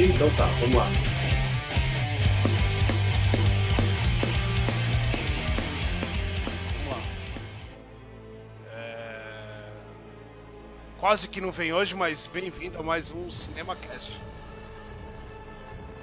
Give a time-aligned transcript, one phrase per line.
[0.00, 0.84] Então tá, vamos lá.
[6.78, 7.02] Vamos lá.
[8.72, 9.72] É,
[11.00, 14.20] Quase que não vem hoje, mas bem-vindo a mais um CinemaCast.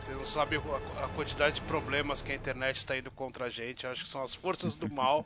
[0.02, 3.88] Você não sabe a quantidade de problemas que a internet está indo contra a gente.
[3.88, 5.26] Acho que são as forças do mal.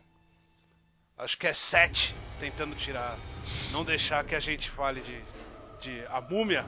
[1.18, 3.18] Acho que é sete tentando tirar,
[3.72, 5.22] não deixar que a gente fale de,
[5.82, 6.64] de a múmia.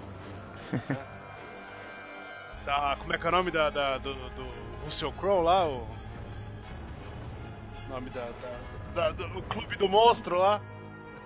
[0.89, 1.07] né?
[2.65, 4.45] Da, como é que é o nome da, da- do, do
[4.85, 5.65] Russell Crowe lá?
[5.67, 5.85] O
[7.89, 10.61] nome da, da- da- do o Clube do Monstro lá?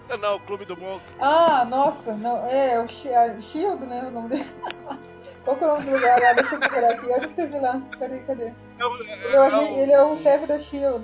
[0.22, 1.16] Não, o Clube do Monstro.
[1.20, 4.46] Ah, nossa, não, é, o Shi- a Shield, né, o nome dele.
[5.44, 6.34] Qual que é o nome do lugar lá?
[6.34, 8.54] Deixa eu procurar aqui, eu escrevi lá, cadê, cadê?
[8.80, 11.04] É o- Ele é o, é o- ele é o chefe da Shield.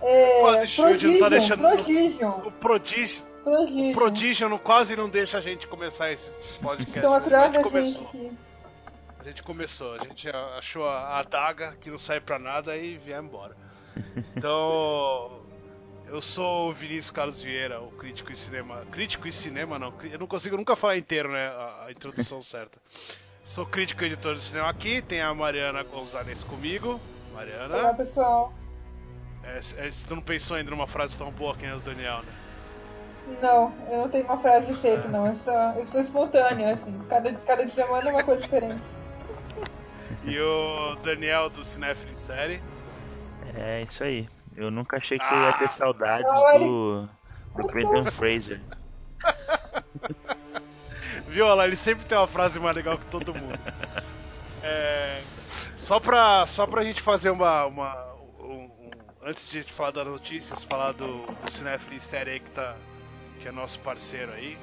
[0.00, 3.22] É, Quase Shield, não tá deixando Prodigium, o Prodígio.
[3.44, 3.90] Prodigium.
[3.90, 6.96] O Prodigium não- quase não deixa a gente começar esse podcast.
[6.98, 8.32] Estão atrás da gente aqui.
[9.26, 13.20] A gente começou, a gente achou a adaga que não sai pra nada e vier
[13.20, 13.56] embora.
[14.36, 15.40] Então,
[16.06, 18.84] eu sou o Vinícius Carlos Vieira, o crítico em cinema.
[18.92, 21.48] Crítico em cinema não, eu não consigo nunca falar inteiro, né?
[21.48, 22.78] A, a introdução certa.
[23.44, 27.00] Sou crítico e editor de cinema aqui, tem a Mariana Gonzalez comigo.
[27.32, 28.52] Olá, Mariana, pessoal.
[29.42, 32.22] é, é, tu não pensou ainda numa frase tão boa que nem a do Daniel,
[32.22, 32.32] né?
[33.42, 35.26] Não, eu não tenho uma frase de efeito, não.
[35.26, 36.96] Eu sou, eu sou espontânea, assim.
[37.08, 38.95] Cada, cada semana é uma coisa diferente.
[40.26, 42.60] E o Daniel do Cinefilo em Série.
[43.54, 44.28] É isso aí.
[44.56, 47.08] Eu nunca achei que eu ia ter saudades do,
[47.56, 48.60] do Brendan Fraser.
[51.28, 53.58] Viu, olha lá, ele sempre tem uma frase mais legal que todo mundo.
[54.62, 55.22] É,
[55.76, 57.66] só, pra, só pra gente fazer uma.
[57.66, 57.94] uma
[58.40, 58.90] um- um-
[59.22, 61.50] antes de a gente falar das notícias, falar do, do
[61.94, 62.74] em série aí que, tá,
[63.40, 64.58] que é nosso parceiro aí.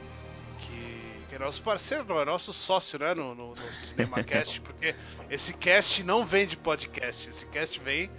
[1.34, 3.14] Que, é nosso parceiro, não, é nosso sócio, né?
[3.16, 4.96] No, no, no CinemaCast, porque
[5.30, 8.12] esse cast não vem de podcast, esse cast vem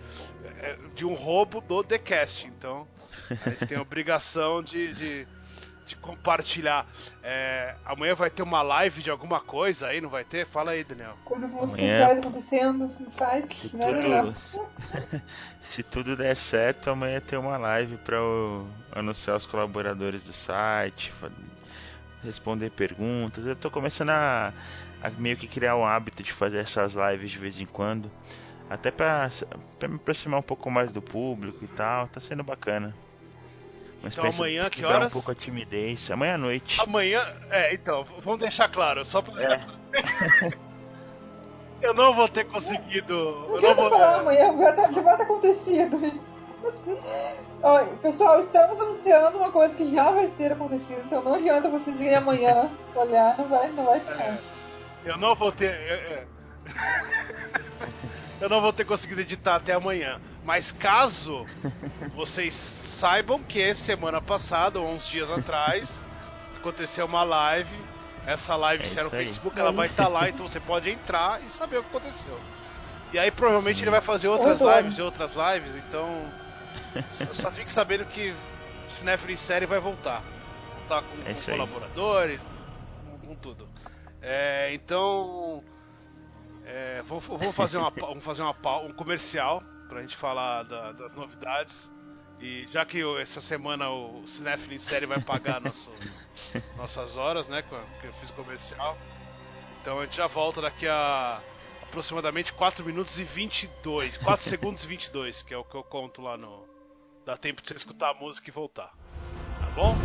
[0.59, 2.47] é, de um roubo do TheCast.
[2.49, 2.87] Então
[3.31, 5.29] a gente tem a obrigação de- de
[5.87, 6.87] de compartilhar.
[7.23, 10.47] É, amanhã vai ter uma live de alguma coisa aí, não vai ter?
[10.47, 11.15] Fala aí, Daniel.
[11.27, 14.33] Coisas muito Amanhã- especiais acontecendo no site, Se né, Daniel?
[14.33, 14.67] tudo,
[15.63, 18.17] se tudo der certo, amanhã tem uma live para
[18.93, 21.13] anunciar os colaboradores do site,
[22.25, 23.47] responder perguntas.
[23.47, 24.53] Eu tô começando a,
[25.03, 28.11] a meio que criar um hábito de fazer essas lives de vez em quando,
[28.69, 29.31] até para
[29.89, 32.09] me aproximar um pouco mais do público e tal.
[32.09, 32.95] Tá sendo bacana.
[34.03, 35.07] Uma Então, amanhã, que horas?
[35.07, 36.11] um pouco a timidez.
[36.11, 36.81] Amanhã à noite.
[36.81, 39.61] Amanhã, é, então, vamos deixar claro, só pra É.
[41.81, 43.15] Eu não vou ter conseguido.
[43.15, 43.91] Não Eu não vou.
[43.91, 46.21] falar amanhã, já, tá, já vai ter acontecido.
[48.03, 52.15] Pessoal, estamos anunciando uma coisa que já vai ter acontecido, então não adianta vocês irem
[52.15, 54.39] amanhã olhar, não vai, não vai ficar.
[55.05, 55.71] Eu não vou ter.
[55.71, 56.27] é, é.
[58.41, 60.21] Eu não vou ter conseguido editar até amanhã.
[60.45, 61.47] Mas caso
[62.15, 65.99] vocês saibam que semana passada, ou uns dias atrás,
[66.59, 67.75] aconteceu uma live.
[68.27, 69.17] Essa live, É se é no aí.
[69.17, 72.39] Facebook, ela vai estar lá, então você pode entrar e saber o que aconteceu.
[73.13, 76.31] E aí provavelmente ele vai fazer outras lives e outras lives, então.
[77.12, 78.35] Só- Só fique sabendo que
[79.33, 80.23] em série vai voltar.
[80.79, 82.41] Voltar com, É com colaboradores,
[83.09, 83.69] com, com tudo.
[84.23, 85.63] É, então.
[86.65, 91.15] é, vamos, vamos fazer, uma, vamos fazer uma, um comercial pra gente falar da- das
[91.15, 91.91] novidades.
[92.41, 95.91] E já que essa semana o Cinefilo em série vai pagar nosso,
[96.77, 97.63] nossas horas, né?
[98.01, 98.99] Que eu fiz o comercial.
[99.81, 101.41] Então a gente já volta daqui a
[101.94, 104.19] aproximadamente 4 minutos e 22.
[104.19, 106.66] 4 segundos e 22, que é o que eu conto lá no.
[107.25, 108.93] Dá tempo de você escutar a música e voltar.
[109.60, 109.97] Tá bom?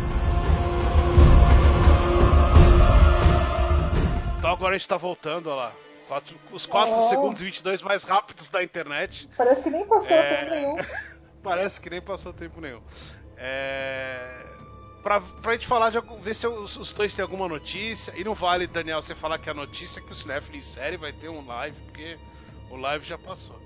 [4.38, 5.72] Então agora a gente tá voltando, olha lá.
[6.08, 7.08] Quatro- os 4 Oh.
[7.08, 9.28] segundos e 22 mais rápidos da internet.
[9.36, 10.36] Parece que nem passou É.
[10.36, 10.76] tempo nenhum.
[11.42, 12.82] Parece que nem passou tempo nenhum.
[13.36, 14.46] É...
[15.02, 18.12] Pra, pra gente falar de ver se os, os dois têm alguma notícia.
[18.16, 20.96] E não vale, Daniel, você falar que a notícia é que o Cinefilo em série
[20.96, 22.18] vai ter um live, porque
[22.70, 23.58] o live já passou.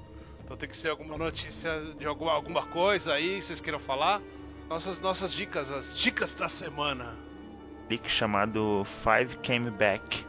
[0.44, 4.20] Então tem que ser alguma notícia de alguma, alguma coisa aí, vocês queiram falar.
[4.68, 7.16] Nossas, nossas dicas, as dicas da semana.
[7.88, 10.24] clique chamado Five Came Back,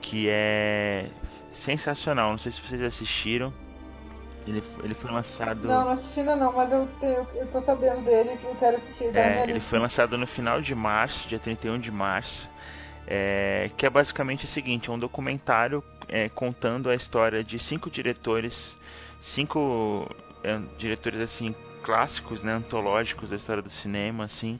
[0.00, 1.10] que é
[1.52, 2.30] sensacional.
[2.30, 3.52] Não sei se vocês assistiram.
[4.46, 5.66] Ele, ele foi lançado.
[5.66, 8.76] Não, não assisti ainda não, mas eu, te- eu tô sabendo dele que eu quero
[8.76, 9.16] assistir.
[9.16, 12.48] É, ele foi lançado no final de março, dia 31 de março.
[13.08, 17.90] é, que é basicamente o seguinte: é um documentário é, contando a história de cinco
[17.90, 18.76] diretores,
[19.20, 20.08] cinco
[20.44, 24.58] é, diretores assim clássicos, né, antológicos da história do cinema, assim,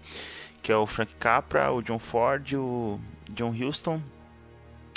[0.62, 3.00] que é o Frank Capra, o John Ford, o
[3.30, 4.00] John Huston,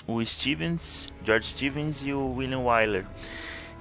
[0.07, 3.05] o Stevens, George Stevens e o William Wyler,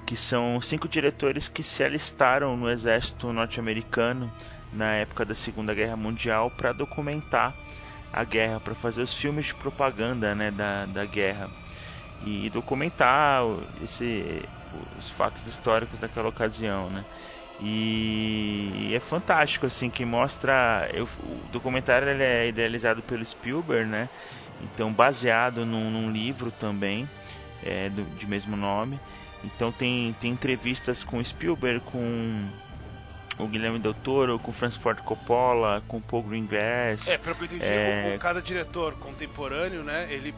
[0.05, 4.31] que são cinco diretores que se alistaram no exército norte-americano
[4.71, 7.55] na época da Segunda Guerra Mundial para documentar
[8.11, 11.49] a guerra, para fazer os filmes de propaganda né, da, da guerra
[12.25, 13.43] e documentar
[13.83, 14.41] esse,
[14.97, 17.05] os fatos históricos daquela ocasião, né?
[17.61, 24.09] E é fantástico assim que mostra eu, o documentário ele é idealizado pelo Spielberg, né?
[24.61, 27.07] Então baseado num, num livro também
[27.63, 28.99] é, do, de mesmo nome.
[29.43, 32.49] Então tem, tem entrevistas com Spielberg, com
[33.37, 37.07] o Guilherme Del Toro, com Francis Ford Coppola, com Paul Greengrass.
[37.07, 38.17] É, pelo que eu entendi, é...
[38.19, 40.33] cada diretor contemporâneo, né, ele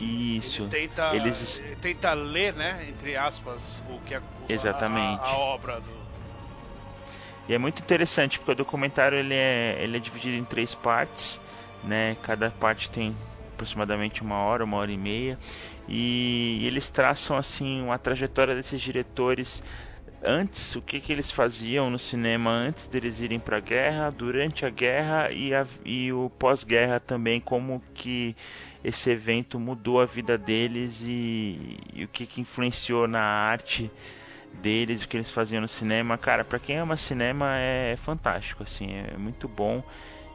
[0.00, 0.62] isso.
[0.62, 1.58] Ele tenta, Eles...
[1.58, 5.20] ele tenta ler, né, entre aspas, o que é Exatamente.
[5.20, 6.00] A, a, obra do.
[7.46, 11.40] E é muito interessante porque o documentário ele é, ele é dividido em três partes,
[11.84, 12.16] né?
[12.22, 13.14] Cada parte tem
[13.60, 15.38] aproximadamente uma hora, uma hora e meia,
[15.86, 19.62] e eles traçam assim uma trajetória desses diretores
[20.22, 24.64] antes, o que, que eles faziam no cinema antes deles irem para a guerra, durante
[24.64, 28.34] a guerra e, a, e o pós-guerra também, como que
[28.82, 33.90] esse evento mudou a vida deles e, e o que, que influenciou na arte
[34.54, 36.16] deles, o que eles faziam no cinema.
[36.18, 39.82] Cara, para quem ama cinema é, é, fantástico, assim, é muito bom.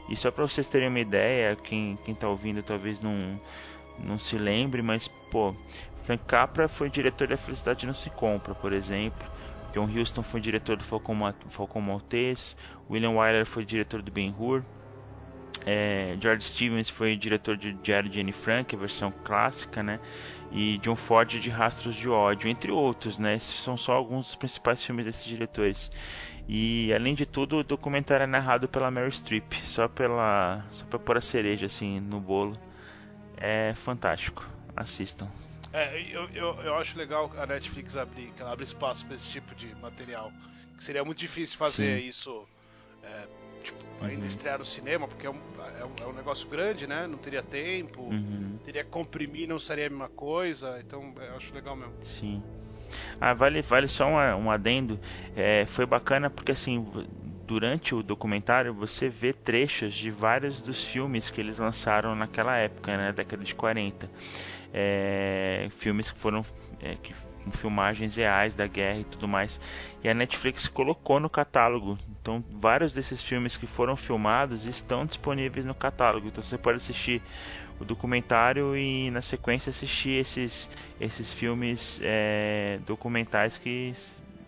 [0.08, 3.40] E só para vocês terem uma ideia, quem, quem tá ouvindo talvez não,
[4.00, 5.56] não se lembre, mas pô,
[6.04, 9.28] Frank Capra foi diretor da Felicidade Não Se Compra, por exemplo.
[9.74, 12.56] John Huston foi diretor do Falcão, Falcão Maltese,
[12.90, 14.64] William Wyler foi diretor do Ben-Hur,
[15.66, 20.00] é, George Stevens foi diretor de Diário de Anne Frank, a versão clássica, né?
[20.52, 23.36] E John Ford de Rastros de Ódio, entre outros, né?
[23.36, 25.90] Esses são só alguns dos principais filmes desses diretores.
[26.48, 31.00] E além de tudo, o documentário é narrado pela Mary Streep, só pela só para
[31.00, 32.54] pôr a cereja assim no bolo.
[33.36, 34.48] É fantástico.
[34.76, 35.28] Assistam.
[35.74, 39.30] É, eu, eu, eu acho legal a Netflix abrir, que ela abre espaço para esse
[39.30, 40.32] tipo de material.
[40.78, 42.08] Que seria muito difícil fazer Sim.
[42.08, 42.48] isso,
[43.02, 43.28] é,
[43.66, 44.26] tipo, ainda uhum.
[44.26, 45.40] estrear no cinema, porque é um,
[45.80, 47.08] é um, é, um, negócio grande, né?
[47.08, 48.58] Não teria tempo, uhum.
[48.64, 50.80] teria que comprimir, não seria a mesma coisa.
[50.80, 51.94] Então, eu acho legal mesmo.
[52.04, 52.42] Sim.
[53.20, 55.00] Ah, vale, vale só um, um adendo.
[55.36, 56.86] É, foi bacana porque assim,
[57.46, 62.96] durante o documentário você vê trechos de vários dos filmes que eles lançaram naquela época,
[62.96, 64.10] né, década de 40
[64.74, 66.46] é, filmes que foram
[66.82, 67.16] é, que,
[67.46, 69.60] com filmagens reais da guerra e tudo mais.
[70.04, 71.98] E a Netflix colocou no catálogo.
[72.20, 76.28] Então, vários desses filmes que foram filmados estão disponíveis no catálogo.
[76.28, 77.22] Então, você pode assistir
[77.80, 80.70] o documentário e, na sequência, assistir esses,
[81.00, 83.94] esses filmes é, documentais que,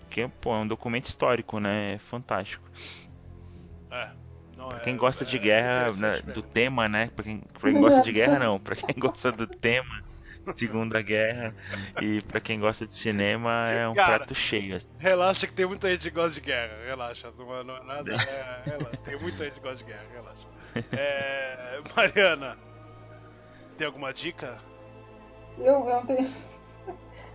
[0.09, 1.93] que pô, é um documento histórico, né?
[1.93, 2.67] É fantástico.
[3.91, 4.09] É.
[4.57, 7.11] Não, pra quem é, gosta de é guerra, né, do tema, né?
[7.15, 8.59] Pra quem, pra quem gosta de guerra, não.
[8.59, 10.06] Pra quem gosta do tema
[10.55, 11.53] Segunda Guerra.
[12.01, 14.79] E pra quem gosta de cinema, é um Cara, prato cheio.
[14.97, 16.73] Relaxa que tem muita gente que gosta de guerra.
[16.85, 18.13] Relaxa, não é, não é nada.
[18.13, 20.47] É, relaxa, tem muita gente que gosta de guerra, relaxa.
[20.91, 22.57] É, Mariana,
[23.77, 24.57] tem alguma dica?
[25.57, 26.29] Eu, eu não tenho.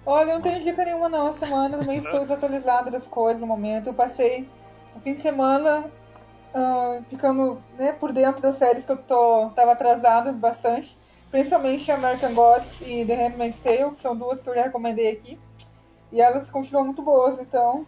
[0.04, 1.28] Olha, eu não tenho dica nenhuma não.
[1.28, 3.88] Essa semana também estou desatualizada das coisas no momento.
[3.88, 4.48] Eu passei
[4.94, 5.90] o fim de semana
[6.54, 10.96] uh, ficando né, por dentro das séries que eu tô, tava atrasado bastante
[11.32, 15.40] principalmente American Gods e The Handmaid's Tale, que são duas que eu já recomendei aqui.
[16.12, 17.86] E elas continuam muito boas, então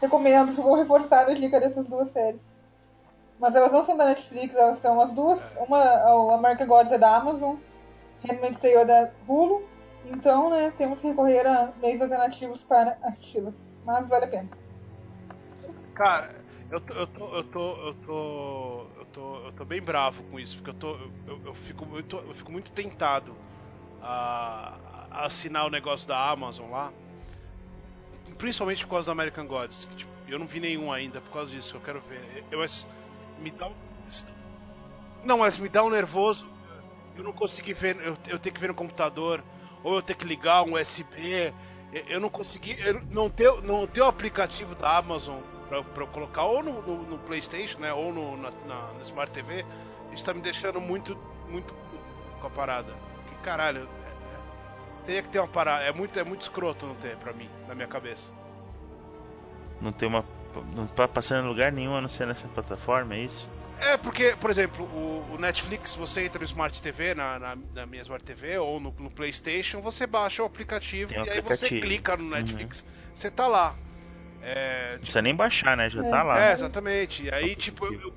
[0.00, 2.42] recomendo, vou reforçar a dica dessas duas séries.
[3.40, 5.56] Mas elas não são da Netflix, elas são as duas.
[5.66, 7.56] Uma, o American Gods é da Amazon,
[8.22, 9.62] Handmaid's Tale é da Hulu.
[10.04, 13.78] Então, né, temos que recorrer a meios alternativos para assisti-las.
[13.84, 14.48] Mas vale a pena.
[15.94, 16.34] Cara,
[16.70, 18.86] eu tô, eu tô, eu tô, eu tô,
[19.18, 20.96] tô, eu tô bem bravo com isso, porque eu tô,
[21.26, 23.34] eu, eu fico muito, eu fico muito tentado
[24.00, 24.78] a,
[25.10, 26.92] a, assinar o negócio da Amazon lá,
[28.38, 29.86] principalmente por causa do American Gods.
[29.86, 31.76] Que, tipo, eu não vi nenhum ainda por causa disso.
[31.76, 32.44] Eu quero ver.
[32.50, 32.64] Eu,
[33.40, 33.74] me dá um,
[35.24, 36.46] não, mas me dá um nervoso.
[37.16, 39.42] Eu não consegui ver, eu, eu tenho que ver no computador,
[39.82, 41.52] ou eu tenho que ligar um USB.
[41.92, 46.06] Eu, eu não consegui, eu não ter, não o aplicativo da Amazon pra, pra eu
[46.08, 47.92] colocar ou no, no, no, PlayStation, né?
[47.92, 49.64] Ou no, na, na, na, Smart TV,
[50.12, 51.16] isso tá me deixando muito,
[51.48, 51.74] muito
[52.40, 52.92] com a parada.
[53.28, 55.84] Que caralho, é, é, teria que ter uma parada.
[55.84, 58.32] É muito, é muito escroto não ter pra mim, na minha cabeça.
[59.80, 60.24] Não tem uma.
[60.74, 63.48] Não tá passando em lugar nenhum a não ser nessa plataforma, é isso?
[63.80, 67.86] É, porque, por exemplo, o, o, Netflix, você entra no Smart TV, na, na, na
[67.86, 71.52] minha Smart TV, ou no, no PlayStation, você baixa o aplicativo e aplicativo.
[71.52, 72.80] aí você clica no Netflix.
[72.80, 72.86] Uhum.
[73.14, 73.76] Você tá lá.
[74.50, 75.90] É, não precisa nem baixar, né?
[75.90, 76.10] Já é.
[76.10, 76.40] tá lá.
[76.40, 77.24] É, exatamente.
[77.24, 78.14] E aí, tipo, eu, eu,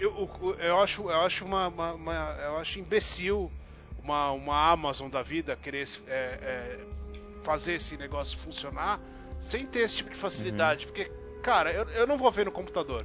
[0.00, 3.52] eu, eu, eu acho, eu acho uma, uma, uma, Eu acho imbecil
[4.02, 6.78] uma, uma Amazon da vida querer é, é,
[7.42, 8.98] fazer esse negócio funcionar
[9.38, 10.86] sem ter esse tipo de facilidade.
[10.86, 10.92] Uhum.
[10.92, 13.04] Porque, cara, eu, eu não vou ver no computador.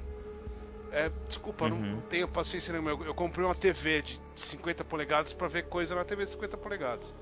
[0.94, 1.96] É, desculpa, uhum.
[1.96, 2.92] não tenho paciência nenhuma.
[2.92, 6.58] Eu, eu, comprei uma TV de 50 polegadas para ver coisa na TV de 50
[6.58, 7.14] polegadas.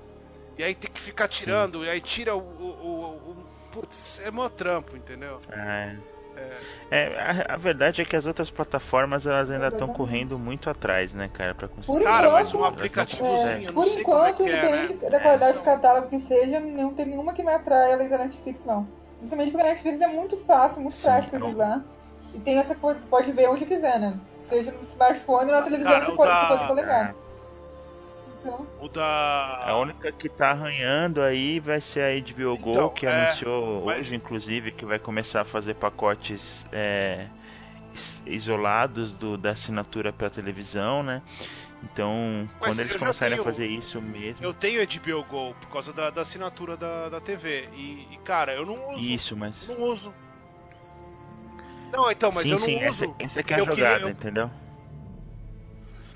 [0.56, 1.86] E aí tem que ficar tirando, Sim.
[1.86, 5.40] e aí tira o, o, o putz, é mó trampo, entendeu?
[5.50, 5.96] É.
[6.90, 11.12] É, a, a, verdade é que as outras plataformas elas ainda estão correndo muito atrás,
[11.12, 11.98] né, cara, para conseguir.
[11.98, 15.10] Por cara, mas um aplicativo é, Por é enquanto, é, independente né?
[15.10, 18.18] da qualidade é, do catálogo que seja, não tem nenhuma que me atrai além da
[18.18, 18.88] Netflix, não.
[19.18, 21.84] Principalmente porque a Netflix é muito fácil, muito Sim, prático de usar.
[22.32, 24.18] E tem essa coisa, pode ver onde quiser, né?
[24.38, 27.16] Seja no smartphone ou na televisão cara, de 50 polegadas.
[28.40, 28.66] Então...
[28.80, 29.64] O da.
[29.66, 33.26] A única que tá arranhando aí vai ser a HBO Go, então, que é...
[33.26, 33.98] anunciou mas...
[33.98, 37.26] hoje, inclusive, que vai começar a fazer pacotes é,
[38.26, 41.22] isolados do, da assinatura para televisão, né?
[41.82, 44.44] Então, mas quando eles começarem tenho, a fazer isso mesmo.
[44.44, 47.68] Eu tenho HBO Go por causa da, da assinatura da, da TV.
[47.74, 49.02] E, e, cara, eu não uso.
[49.02, 49.66] Isso, mas.
[49.68, 50.14] Não uso.
[51.90, 53.04] Não, então, mas sim, eu não sim, uso.
[53.04, 54.10] Essa, essa aqui é a jogada, queria, eu...
[54.10, 54.50] entendeu?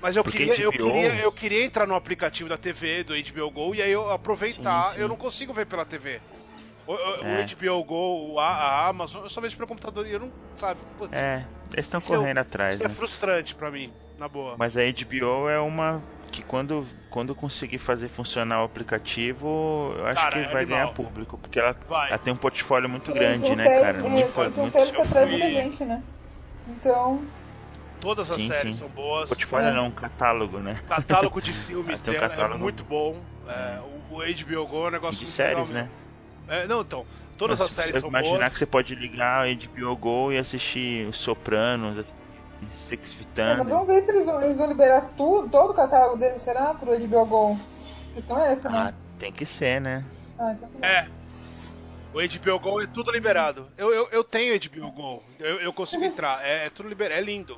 [0.05, 0.61] Mas eu queria, HBO...
[0.61, 4.11] eu, queria, eu queria entrar no aplicativo da TV, do HBO Go, e aí eu
[4.11, 4.89] aproveitar.
[4.89, 5.01] Sim, sim.
[5.01, 6.21] Eu não consigo ver pela TV.
[6.85, 7.41] O, é.
[7.41, 10.79] o HBO Go, a, a, Amazon, eu só vejo pelo computador e eu não, sabe?
[10.95, 11.43] Putz, é,
[11.73, 12.75] eles estão correndo é, atrás.
[12.75, 12.91] Isso né?
[12.91, 14.55] é frustrante pra mim, na boa.
[14.59, 20.21] Mas a HBO é uma que quando, quando conseguir fazer funcionar o aplicativo, eu acho
[20.21, 23.63] cara, que é vai ganhar público, porque ela, ela, tem um portfólio muito grande, né,
[23.63, 24.07] séries, cara?
[24.07, 26.03] Muito, são muito séries que atraem muita gente, né?
[26.67, 27.25] Então.
[28.05, 28.81] Todas as sim, séries sim.
[28.81, 29.29] são boas.
[29.29, 29.73] Portfólio é.
[29.73, 30.79] não, um catálogo, né?
[30.87, 32.53] Catálogo de filmes um dela é catálogo...
[32.53, 33.19] é muito bom.
[33.47, 33.79] É,
[34.11, 35.91] o, HBO Go é um negócio de muito séries, legal, né?
[36.47, 37.03] É, não, então,
[37.35, 38.49] todas Mas as séries são imaginar boas.
[38.49, 42.05] que você pode ligar o HBO Go e assistir Os Sopranos,
[42.75, 45.73] Six Feet é, mas vamos ver se eles vão, eles vão liberar tudo, todo o
[45.73, 46.75] catálogo deles, será?
[46.75, 47.59] Pro HBO Go.
[48.11, 48.77] A questão é essa, né?
[48.77, 50.05] Ah, tem que ser, né?
[50.37, 51.07] Ah, então tá é.
[52.13, 53.67] O HBO Go é tudo liberado.
[53.75, 55.23] Eu, eu, eu tenho HBO Go.
[55.39, 56.45] Eu, eu consigo entrar.
[56.45, 57.19] É, é tudo liberado.
[57.19, 57.57] É lindo.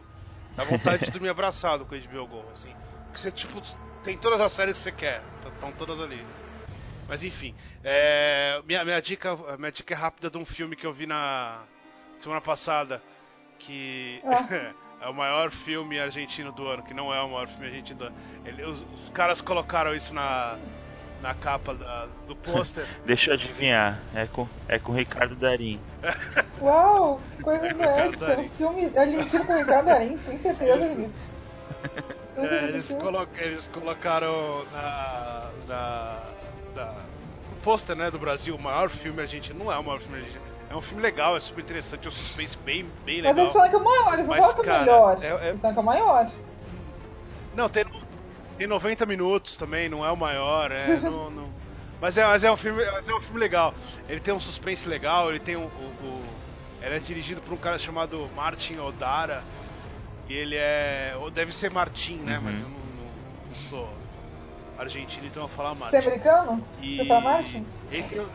[0.57, 2.75] Dá vontade de dormir abraçado com o HBO Go, assim.
[3.05, 3.61] Porque você, tipo,
[4.03, 5.23] tem todas as séries que você quer.
[5.45, 6.25] Estão todas ali.
[7.07, 7.53] Mas enfim.
[7.83, 11.61] É, minha, minha, dica, minha dica é rápida de um filme que eu vi na
[12.17, 13.01] semana passada.
[13.59, 14.19] Que.
[14.25, 14.73] Ah.
[14.99, 18.05] É o maior filme argentino do ano, que não é o maior filme argentino do
[18.05, 18.15] ano.
[18.43, 20.57] Ele, os, os, caras colocaram isso na,
[21.21, 22.85] na capa da, do pôster.
[23.05, 25.79] Deixa eu adivinhar, é com, é com Ricardo Darim.
[26.61, 31.33] Uau, que coisa é Um filme argentino com Ricardo Darim, tem certeza disso.
[32.37, 36.23] É, eles, colo eles colocaram na, na,
[36.75, 39.63] na, no pôster né, do Brasil o maior filme argentino.
[39.63, 42.11] Não é o maior filme argentino é um filme legal, é super interessante, é um
[42.11, 43.33] suspense bem, bem legal.
[43.33, 45.17] Mas eles falam que é o maior, eles não falam que é o melhor.
[45.21, 45.49] É, é...
[45.49, 46.31] Eles falam que é o maior.
[47.55, 47.85] Não, tem,
[48.57, 50.97] tem 90 minutos também, não é o maior, é.
[51.01, 51.49] não, não...
[51.99, 53.73] Mas, é, mas, é um filme, mas é um filme legal.
[54.07, 56.23] Ele tem um suspense legal, ele tem um, o, o,
[56.81, 59.43] Ele é dirigido por um cara chamado Martin Odara.
[60.29, 61.15] E ele é.
[61.19, 62.37] Ou deve ser Martin, né?
[62.37, 62.43] Uhum.
[62.43, 63.89] Mas eu não, não, não sou
[64.77, 65.97] argentino, então eu vou falar Martin.
[65.97, 66.67] Você é americano?
[66.81, 66.97] E...
[66.97, 67.65] Você fala Martin?
[68.11, 68.29] Eu,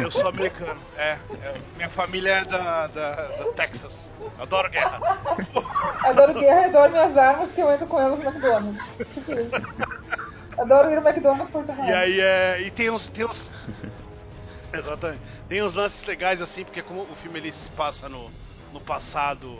[0.00, 4.10] eu sou americano, é, é, Minha família é da, da, da Texas.
[4.38, 5.00] adoro guerra.
[6.04, 8.96] adoro guerra e adoro minhas armas que eu entro com elas no McDonald's.
[9.14, 9.54] Tipo isso.
[10.58, 12.60] Adoro ir no McDonald's por E aí é.
[12.62, 13.08] E tem uns.
[13.08, 13.50] Tem uns
[14.72, 15.20] exatamente.
[15.48, 18.30] Tem uns lances legais assim, porque como o filme ele se passa no,
[18.72, 19.58] no passado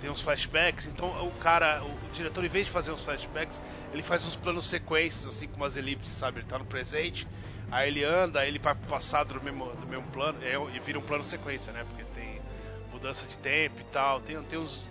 [0.00, 3.60] tem uns flashbacks, então o cara, o, diretor, em vez de fazer uns flashbacks,
[3.92, 6.40] ele faz uns planos sequências, assim, com umas elipses, sabe?
[6.40, 7.26] Ele tá no presente,
[7.70, 10.80] Aí ele anda, aí ele vai pro passado do mesmo, do mesmo plano, é, e
[10.80, 11.84] vira um plano sequência, né?
[11.88, 12.40] Porque tem
[12.92, 14.84] mudança de tempo e tal, tem, tem uns.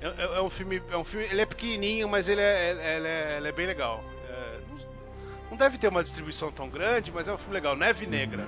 [0.00, 0.82] É, é, é um filme.
[0.90, 1.26] É um filme.
[1.26, 4.04] Ele é pequenininho, mas ele é, é ele é, ele é bem legal.
[4.28, 4.60] É,
[5.50, 7.74] não deve ter uma distribuição tão grande, mas é um filme legal.
[7.74, 8.46] Neve Negra.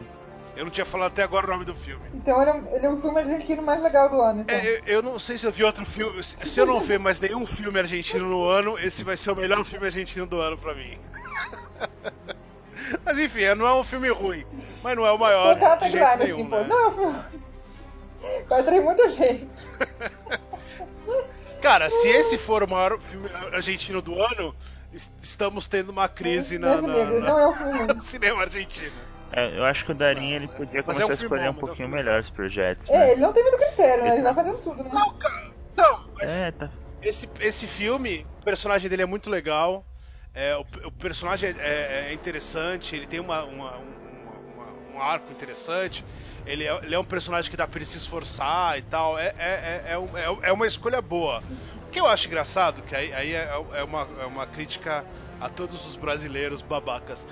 [0.60, 2.04] Eu não tinha falado até agora o nome do filme.
[2.12, 4.42] Então ele é, ele é um filme argentino mais legal do ano.
[4.42, 4.54] Então.
[4.54, 6.22] É, eu, eu, não sei se eu vi outro filme.
[6.22, 9.64] Se eu não ver mais nenhum filme argentino no ano, esse vai ser o melhor
[9.64, 10.98] filme argentino do ano pra mim.
[13.06, 14.44] Mas enfim, não é um filme ruim.
[14.84, 15.54] Mas não é o maior.
[15.54, 16.50] Não tá de jeito nenhum, assim, né?
[16.50, 16.64] pô.
[16.68, 17.18] Não é um filme.
[18.46, 19.48] Vai atrair muita gente.
[21.62, 24.54] Cara, se esse for o maior filme argentino do ano,
[25.22, 29.08] estamos tendo uma crise na, na, na, é um no cinema argentino.
[29.32, 31.54] É, eu acho que o Darinha ele podia começar é um a escolher bom, um
[31.54, 32.90] pouquinho é um melhor os projetos.
[32.90, 33.12] É, né?
[33.12, 34.14] ele não tem muito critério, né?
[34.14, 34.90] Ele vai fazendo tudo, né?
[34.92, 35.50] Não, cara.
[35.76, 36.70] Não, mas é, tá.
[37.00, 39.84] esse, esse filme, o personagem dele é muito legal.
[40.34, 45.32] É, o, o, personagem é, é, é, interessante, ele tem uma, uma, uma, um arco
[45.32, 46.04] interessante.
[46.44, 49.16] Ele é, ele é, um personagem que dá pra ele se esforçar e tal.
[49.18, 51.42] É, é, é, é, uma escolha boa.
[51.86, 55.04] O que eu acho engraçado, que aí, aí é, uma, é uma crítica
[55.40, 57.26] a todos os brasileiros babacas.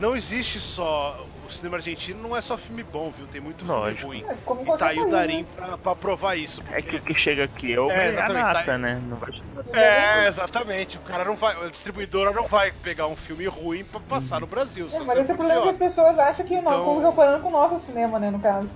[0.00, 1.26] É, não existe só.
[1.46, 3.26] O cinema argentino não é só filme bom, viu?
[3.26, 4.00] Tem muito Lógico.
[4.12, 4.38] filme É, ruim.
[4.44, 6.62] como E tá aí o Darim país, pra, pra provar isso.
[6.70, 9.00] É que o que chega aqui é o É, nata, tá- né?
[9.04, 9.30] Não vai
[9.72, 10.96] É, exatamente.
[10.96, 11.56] O cara não vai.
[11.64, 14.40] A distribuidora não vai pegar um filme ruim pra passar Uhum.
[14.42, 14.86] no Brasil.
[14.92, 16.84] É, mas esse é é o problema que as pessoas acham que o Então- nosso
[16.84, 18.68] público comparando com o nosso cinema, né, no caso.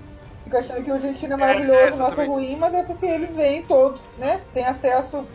[0.45, 2.83] Fica achando que o argentino é É, maravilhoso, é, o nosso é ruim, mas é
[2.83, 4.40] porque eles veem todo, né?
[4.52, 5.26] Tem acesso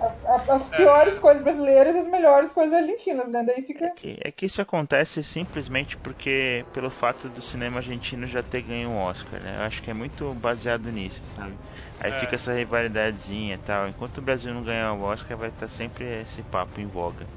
[0.00, 0.52] É.
[0.52, 3.42] às piores coisas brasileiras e as melhores coisas argentinas, né?
[3.44, 3.90] Daí É fica.
[3.90, 8.90] que, é que isso acontece simplesmente porque pelo fato do cinema argentino já ter ganho
[8.90, 9.56] um Oscar, né?
[9.56, 11.58] Eu acho que é muito baseado nisso, sabe?
[11.98, 12.18] Aí É.
[12.20, 13.88] fica essa rivalidadezinha e tal.
[13.88, 17.28] Enquanto o Brasil não ganhar o Oscar, vai estar sempre esse papo em voga.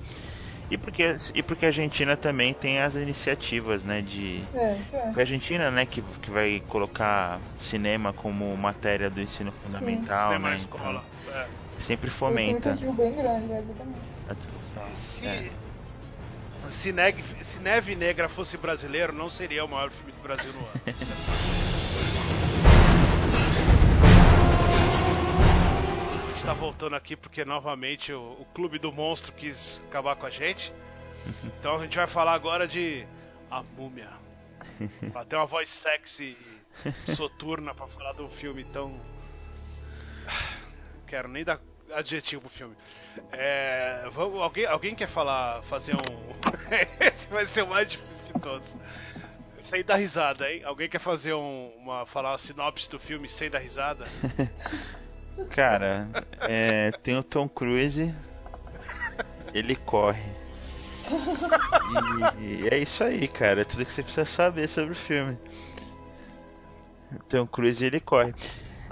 [0.70, 4.02] E porque, e porque a Argentina também tem as iniciativas, né?
[4.02, 4.52] De.
[4.54, 4.76] É, é.
[5.08, 10.40] Porque a Argentina, né, que, que vai colocar cinema como matéria do ensino fundamental, Cinema
[10.40, 10.56] na né?
[10.56, 11.06] escola.
[11.28, 11.50] É.
[11.50, 14.00] Então, sempre Esse é um fomenta incentivo bem grande, exatamente.
[14.30, 14.96] a discussão.
[14.96, 15.52] Se, É.
[16.70, 20.60] se, Neg- se Neve Negra fosse brasileiro, não seria o maior filme do Brasil no
[20.60, 20.72] ano.
[26.24, 30.26] a gente tá voltando aqui porque novamente o, o Clube do Monstro quis acabar com
[30.26, 30.74] a gente.
[31.60, 33.06] Então a gente vai falar agora de
[33.50, 34.10] A Múmia.
[35.14, 36.36] Ela tem uma voz sexy
[37.06, 39.00] e soturna pra falar de um filme tão.
[41.06, 41.60] Quero nem dar
[41.94, 42.76] adjetivo pro filme.
[43.32, 46.00] É, vamos, alguém, alguém quer falar, fazer um.
[47.00, 48.78] Esse vai ser o mais difícil de todos.
[49.62, 50.64] Sem dar risada, hein?
[50.64, 52.06] Alguém quer fazer um, uma.
[52.06, 54.06] falar uma sinopse do filme sem dar risada?
[55.52, 56.08] Cara,
[56.42, 58.14] é, tem o Tom Cruise,
[59.54, 60.22] ele corre.
[62.40, 63.62] E, e é isso aí, cara.
[63.62, 65.38] É tudo que você precisa saber sobre o filme.
[67.28, 68.34] Tom Cruise ele corre.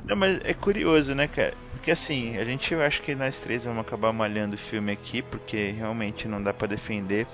[0.05, 1.53] Não, mas é curioso, né, cara?
[1.71, 5.21] Porque assim, a gente eu acho que nós três vamos acabar malhando o filme aqui,
[5.21, 7.27] porque realmente não dá pra defender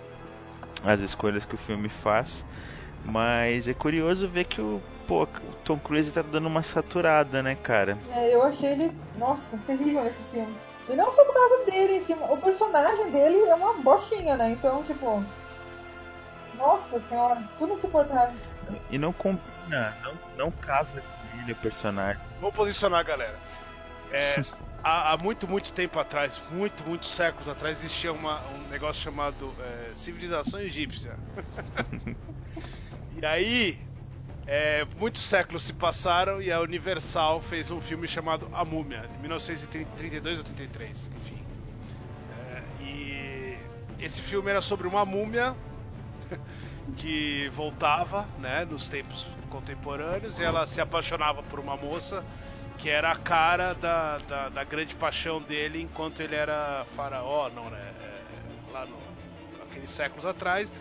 [0.84, 2.46] as escolhas que o filme faz.
[3.04, 5.28] Mas é curioso ver que o, pô, o
[5.64, 7.98] Tom Cruise tá dando uma saturada, né, cara?
[8.12, 10.56] É, eu achei ele, nossa, terrível nesse filme.
[10.90, 14.52] E não só por causa dele em cima, o personagem dele é uma bostinha, né?
[14.52, 15.24] Então, tipo.
[16.58, 18.36] Nossa senhora, tudo insuportável.
[18.90, 19.12] E não
[19.66, 22.22] combina, não, não casa com ele o personagem.
[22.40, 23.38] Vamos posicionar, galera.
[24.12, 24.44] É,
[24.84, 29.54] há, há muito, muito tempo atrás, muito, muitos séculos atrás, existia uma- um negócio chamado
[29.60, 31.18] é, civilização egípcia.
[33.22, 33.80] e aí,
[34.48, 39.18] é, muitos séculos se passaram e a Universal fez um filme chamado A Múmia, de
[39.20, 41.44] 1932 ou 33, enfim.
[42.32, 43.58] É, e
[44.00, 45.56] esse filme era sobre uma múmia
[46.98, 52.24] que voltava, né, nos tempos contemporâneos, e ela se apaixonava por uma moça
[52.78, 57.70] que era a cara da, da, da grande paixão dele enquanto ele era faraó, não,
[57.70, 58.98] né, é, lá no
[59.64, 60.72] aqueles séculos atrás.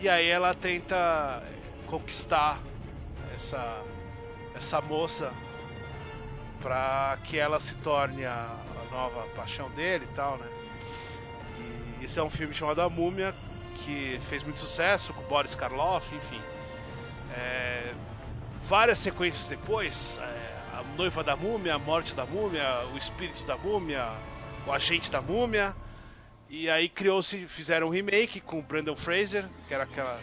[0.00, 1.42] E aí ela tenta
[1.86, 2.60] conquistar
[3.34, 3.82] essa
[4.54, 5.32] essa moça
[6.60, 8.48] para que ela se torne a,
[8.80, 10.48] a nova paixão dele e tal, né?
[12.00, 13.34] E esse é um filme chamado A Múmia
[13.76, 16.40] que fez muito sucesso com Boris Karloff, enfim.
[17.36, 17.92] É,
[18.64, 23.56] várias sequências depois, é, a noiva da múmia, a morte da múmia, o espírito da
[23.56, 24.08] múmia,
[24.66, 25.74] o agente da múmia.
[26.48, 30.18] E aí criou-se, fizeram um remake com o Brandon Fraser, que era aquela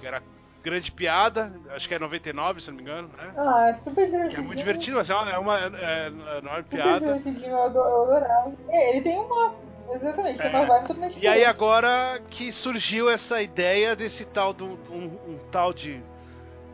[0.00, 0.22] que era
[0.62, 3.32] grande piada, acho que é 99, se não me engano, né?
[3.36, 4.42] Ah, é super Que divertidinho.
[4.42, 6.10] é muito divertido, mas é uma, é uma, é,
[6.42, 6.98] não é Super piada.
[7.18, 8.52] divertidinho, eu ado- eu adorava.
[8.70, 9.54] É, ele tem uma.
[9.90, 10.50] Exatamente, tem É.
[10.50, 15.38] uma vibe totalmente E aí agora que surgiu essa ideia desse tal do um, um
[15.50, 16.02] tal de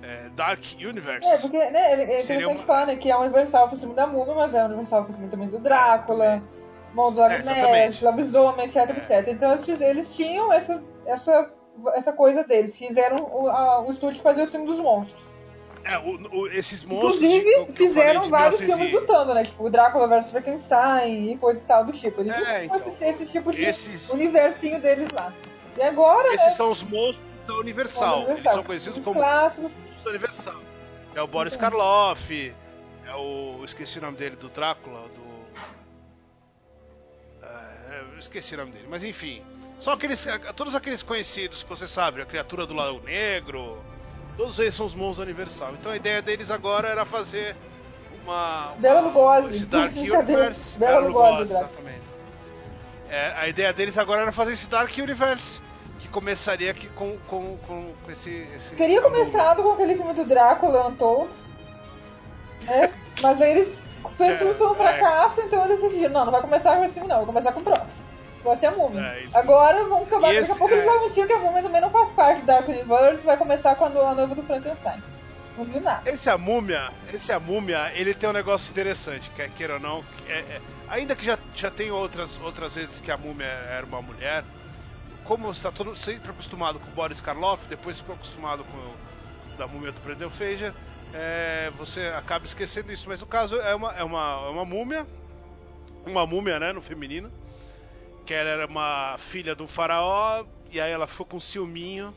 [0.05, 1.29] é, Dark Universe.
[1.29, 4.07] É, porque, né, ele- é Seria uma- falar, né, que é Universal foi filme da
[4.07, 6.43] Múmia, mas é Universal foi filme também do Drácula,
[6.93, 7.43] Mãos do É.
[7.43, 8.91] Ness, Lobisomem, etc, É.
[8.93, 9.29] etc.
[9.33, 11.51] Então eles, eles tinham essa, essa,
[11.95, 15.25] essa coisa deles, fizeram o, a- o estúdio fazer o filme dos monstros.
[15.85, 17.17] É, o- o- esses monstros.
[17.17, 21.37] Inclusive, de- falei fizeram vários 1900 filmes lutando, né, tipo o Drácula vs Frankenstein e
[21.37, 22.21] coisa e tal do tipo.
[22.21, 22.77] Eles É, então.
[22.77, 25.33] esse, esse tipo de Esses, universinho deles lá.
[25.77, 28.19] E agora, né, esses são os monstros da Universal.
[28.19, 29.73] Universal, Eles são conhecidos os como clássicos.
[30.05, 30.61] Da Universal.
[31.15, 31.71] É o Boris Então.
[31.71, 32.55] Karloff,
[33.07, 33.63] é o.
[33.65, 35.35] Esqueci o nome dele, do Drácula, do.
[37.43, 39.43] É, esqueci o nome dele, mas enfim.
[39.81, 40.27] São aqueles.
[40.57, 43.83] Todos aqueles conhecidos que você sabe, a criatura do Lago Negro.
[44.37, 45.75] Todos eles são os monstros da Universal.
[45.75, 47.55] Então a ideia deles agora era fazer
[48.25, 48.71] uma.
[48.73, 49.51] uma Bela Lugosi.
[49.51, 49.95] Esse Dark.
[49.97, 50.77] Universe.
[50.79, 52.03] Bela Bela Lugosi, exatamente.
[53.09, 55.61] É, a ideia deles agora era fazer esse Dark Universe.
[56.15, 58.77] Começaria aqui com, com, com, com esse, esse.
[58.77, 61.35] Teria começado com aquele filme do Drácula Untold,
[62.63, 62.93] né?
[63.21, 63.83] Mas aí eles.
[64.05, 64.77] O filme É, foi um é.
[64.77, 67.59] fracasso, então eles decidiram: não, não vai começar com esse filme, não, vai começar com
[67.59, 68.05] o próximo.
[68.45, 69.01] Vai ser a múmia.
[69.01, 70.33] É, Agora vamos acabar.
[70.33, 70.79] Daqui a pouco é...
[70.79, 73.27] eles anunciam que a múmia também não faz parte do Dark Universe.
[73.27, 75.03] Vai começar quando a noiva do Frankenstein.
[75.59, 76.09] Não viu nada.
[76.09, 80.05] Esse a múmia, esse a múmia, ele tem um negócio interessante, quer queira ou não.
[80.29, 84.03] É, é, ainda que já, já tem outras, outras vezes que a múmia era uma
[84.03, 84.45] mulher,
[85.25, 88.95] como está todo, sempre acostumado com o Boris Karloff, depois ficou acostumado com o
[89.57, 90.75] da múmia do Brendan Fraser,
[91.13, 93.09] é, você acaba esquecendo isso.
[93.09, 95.07] Mas o caso é uma, é uma, é uma múmia,
[96.05, 97.31] uma múmia, né, no feminino,
[98.27, 102.15] que ela era uma filha do faraó, e aí ela ficou com ciúminho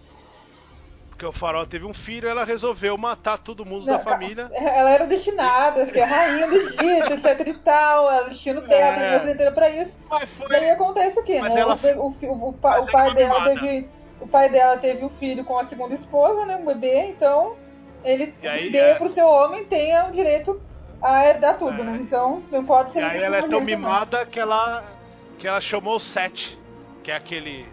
[1.17, 4.47] porque o farol teve um filho, ela resolveu matar todo mundo não, da família.
[4.53, 8.11] Ela era destinada a ser a rainha do Egito, etc e tal.
[8.11, 9.15] Ela tinha no teatro, é.
[9.15, 9.97] a vida pra isso.
[10.07, 10.47] Mas foi...
[10.47, 11.61] Daí acontece o quê, Mas né?
[11.61, 11.75] Ela...
[11.75, 13.89] O, o, o, o pai dela teve.
[14.21, 16.55] O pai dela teve um filho com a segunda esposa, né?
[16.55, 17.55] Um bebê, então
[18.03, 18.95] ele aí, deu é...
[18.95, 20.61] pro seu homem tenha o direito
[21.01, 21.83] a herdar tudo, é.
[21.83, 21.97] né?
[21.99, 23.01] Então não pode ser.
[23.01, 24.83] E aí ela é tão mimada que ela
[25.39, 26.59] que ela chamou Sete,
[27.03, 27.65] que é aquele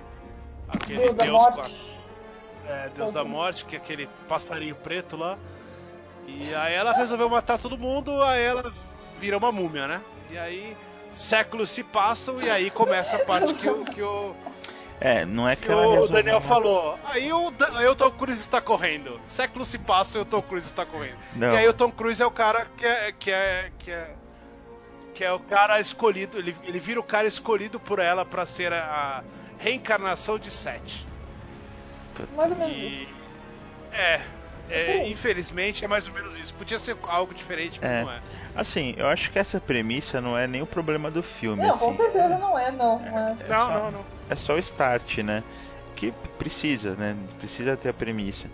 [0.68, 1.93] aquele Deus, Deus
[2.68, 5.38] é, Deus da Morte, que é aquele passarinho preto lá.
[6.27, 8.72] E aí ela resolveu matar todo mundo, aí ela
[9.20, 10.00] vira uma múmia, né?
[10.31, 10.77] E aí
[11.12, 13.85] séculos se passam e aí começa a parte que o.
[13.85, 14.35] Que o
[15.00, 16.98] é, não é que, que o Daniel falou.
[17.05, 19.20] Aí o, aí o Tom Cruise está correndo.
[19.27, 21.18] Séculos se passam e o Tom Cruise está correndo.
[21.35, 21.53] Não.
[21.53, 23.12] E aí o Tom Cruise é o cara que é.
[23.12, 24.14] Que é, que é
[25.14, 28.72] que é o cara escolhido, ele, ele vira o cara escolhido por ela para ser
[28.72, 29.22] a, a
[29.62, 31.07] reencarnação de Seth.
[32.37, 32.87] Mais ou menos e...
[32.87, 33.14] isso.
[33.92, 34.20] É,
[34.70, 36.55] é, infelizmente é mais ou menos isso.
[36.55, 38.03] Podia ser algo diferente, mas é.
[38.03, 38.20] não é.
[38.57, 41.62] Assim, eu acho que essa premissa não é nem o problema do filme.
[41.62, 41.85] Não, assim.
[41.85, 43.05] com certeza não é, não.
[43.05, 43.40] É, mas...
[43.40, 44.05] é não, só, não, não.
[44.31, 45.42] É só o start, né?
[45.96, 47.16] Que precisa, né?
[47.38, 48.48] Precisa ter a premissa.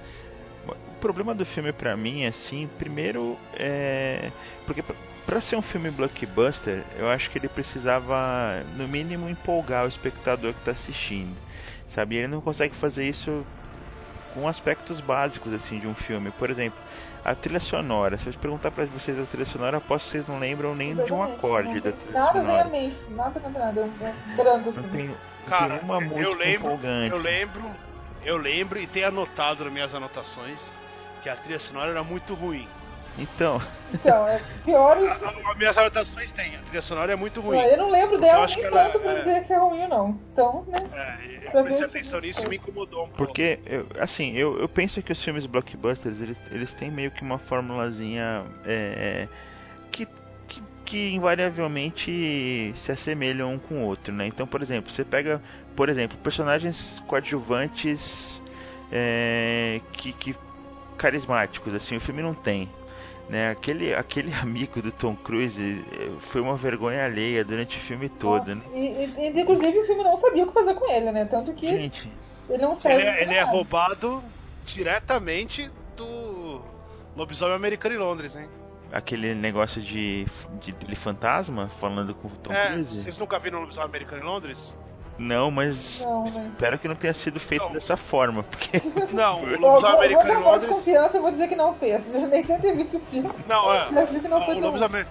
[0.67, 4.31] O problema do filme para mim, assim, primeiro é.
[4.67, 4.83] Porque
[5.25, 10.53] para ser um filme blockbuster, eu acho que ele precisava, no mínimo, empolgar o espectador
[10.53, 11.37] que tá assistindo
[11.91, 12.17] sabe?
[12.17, 13.45] ele não consegue fazer isso
[14.33, 16.31] com aspectos básicos assim de um filme.
[16.31, 16.79] Por exemplo,
[17.25, 18.17] a trilha sonora.
[18.17, 21.07] Se eu perguntar para vocês a trilha sonora, aposto que vocês não lembram nem Exatamente.
[21.09, 22.49] de um acorde da trilha nada sonora.
[22.49, 23.81] Nada vem à mente, nada, nada, nada.
[24.01, 24.81] É branco assim.
[24.83, 27.11] Não tem, Cara, tem uma música eu lembro, empolgante.
[27.11, 27.63] Eu lembro,
[28.25, 30.73] eu lembro e tenho anotado nas minhas anotações
[31.23, 32.69] que a trilha sonora era muito ruim.
[33.19, 33.61] Então.
[33.93, 35.25] Então, é pior isso.
[35.25, 37.59] As minhas anotações têm, a trilha sonora é muito ruim.
[37.59, 39.19] Eu não lembro dela nem tanto ela, pra é...
[39.19, 40.19] dizer que é ruim, não.
[40.33, 40.87] Então, né?
[40.93, 43.17] É, eu prestei atenção nisso e me incomodou um pouco.
[43.17, 47.23] Porque, eu, assim, eu, eu penso que os filmes blockbusters, eles, eles têm meio que
[47.23, 49.27] uma formulazinha é,
[49.91, 50.07] que,
[50.47, 54.27] que, que invariavelmente se assemelham um com o outro, né?
[54.27, 55.43] Então, por exemplo, você pega,
[55.75, 58.41] por exemplo, personagens coadjuvantes
[58.93, 60.37] é, que, que
[60.97, 62.69] carismáticos, assim, o filme não tem.
[63.31, 68.09] Né, aquele, aquele amigo do Tom Cruise eh, foi uma vergonha alheia durante o filme
[68.09, 68.53] todo.
[68.53, 68.77] Nossa, né?
[68.77, 71.25] e, e, inclusive o filme não sabia o que fazer com ele, né?
[71.27, 72.13] Tanto que Gente,
[72.49, 73.03] ele não serve.
[73.03, 74.21] Ele, é, ele é roubado
[74.67, 76.61] diretamente do
[77.17, 78.49] lobisomem americano em Londres, hein?
[78.93, 80.27] Aquele negócio de,
[80.61, 83.01] de, de fantasma falando com o Tom é, Cruise.
[83.01, 84.77] Vocês nunca viram o lobisomem americano em Londres?
[85.21, 87.73] Não, mas não, espero que não tenha sido feito não.
[87.73, 88.81] dessa forma, porque...
[89.13, 90.71] Não, o lobisomem americano em Londres...
[90.71, 92.13] confiança, eu vou dizer que não fez.
[92.13, 93.31] Eu nem sei ter visto o filme.
[93.47, 93.91] Não, é.
[93.91, 95.05] não, o lobisomem...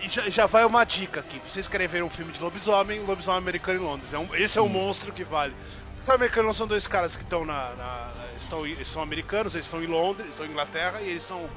[0.00, 1.40] E já, já, vai uma dica aqui.
[1.40, 4.14] Vocês querem ver um filme de lobisomem, lobisomem americano em Londres.
[4.14, 5.54] É um, esse é o um monstro que vale.
[6.00, 9.86] Os americanos são dois caras que estão na, na, estão, são americanos, eles estão em
[9.86, 11.50] Londres, estão em Inglaterra, e eles são.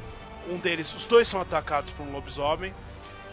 [0.49, 2.73] Um deles, os dois são atacados por um lobisomem.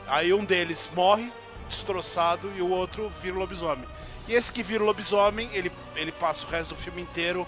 [0.06, 1.30] Aí um deles morre,
[1.68, 3.86] destroçado, e o outro vira um lobisomem.
[4.32, 7.46] E esse que vira o lobisomem, ele, ele passa o resto do filme inteiro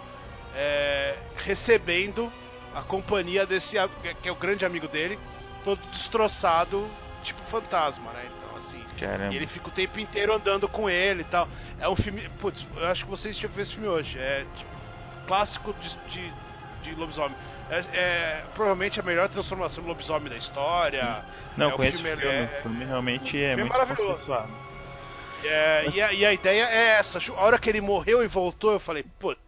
[0.54, 2.30] é, recebendo
[2.74, 3.76] a companhia desse
[4.20, 5.18] que é o grande amigo dele,
[5.64, 6.86] todo destroçado,
[7.22, 8.28] tipo fantasma, né?
[8.36, 8.84] Então, assim,
[9.32, 11.48] e ele fica o tempo inteiro andando com ele e tal.
[11.80, 14.18] É um filme, putz, eu acho que vocês tinham que ver esse filme hoje.
[14.18, 14.70] É tipo
[15.26, 16.32] clássico de, de,
[16.82, 17.34] de lobisomem.
[17.70, 21.24] É, é, provavelmente a melhor transformação do lobisomem da história.
[21.56, 24.30] Não, é, conheço o filme, filme, é, o filme realmente é, muito maravilhoso.
[25.44, 27.18] É, e, a, e, a, ideia é essa.
[27.36, 29.40] A hora que ele morreu e voltou, eu falei, puta.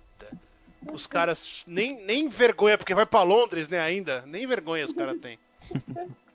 [0.93, 4.23] Os caras nem, nem vergonha, porque vai para Londres, né, ainda.
[4.27, 5.39] Nem vergonha os caras têm.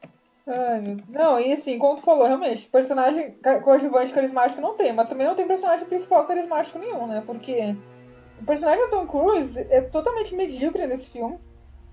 [0.48, 5.28] Ai, não, e assim, como tu falou, realmente, personagem coadjuvante carismático não tem, mas também
[5.28, 7.24] não tem personagem principal carismático nenhum, né?
[7.26, 7.76] Porque
[8.42, 11.38] o personagem do Tom Cruise é totalmente medíocre nesse filme.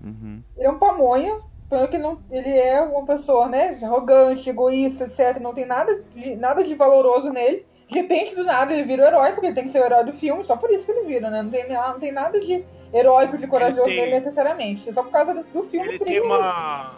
[0.03, 0.41] Uhum.
[0.57, 1.39] Ele é um pamonha,
[1.87, 5.39] que não, ele é uma pessoa, né, arrogante, egoísta, etc.
[5.39, 7.65] Não tem nada de, nada de valoroso nele.
[7.87, 10.03] De repente, do nada, ele vira o herói, porque ele tem que ser o herói
[10.03, 11.41] do filme, só por isso que ele vira, né?
[11.41, 14.87] Não tem, não tem nada de heróico, de corajoso tem, nele necessariamente.
[14.87, 15.89] É só por causa do, do filme.
[15.89, 16.95] Ele tem uma.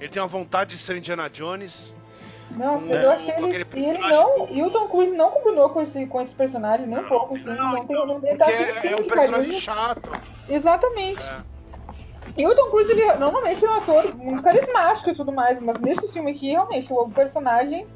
[0.00, 1.94] Ele tem uma vontade de ser Indiana Jones.
[2.50, 3.66] Nossa, eu achei ele.
[3.74, 4.48] E ele não.
[4.50, 7.54] E o Tom Cruise não combinou com esse, com esse personagem nem um pouco, assim.
[7.54, 7.96] Não, tem.
[7.96, 9.60] Não, ele tá é pingo um personagem carisma.
[9.60, 10.10] chato.
[10.48, 11.22] Exatamente.
[11.22, 11.55] É.
[12.36, 15.80] E o Tom Cruise, ele normalmente é um ator muito carismático e tudo mais, mas
[15.80, 17.86] nesse filme aqui, realmente, o personagem.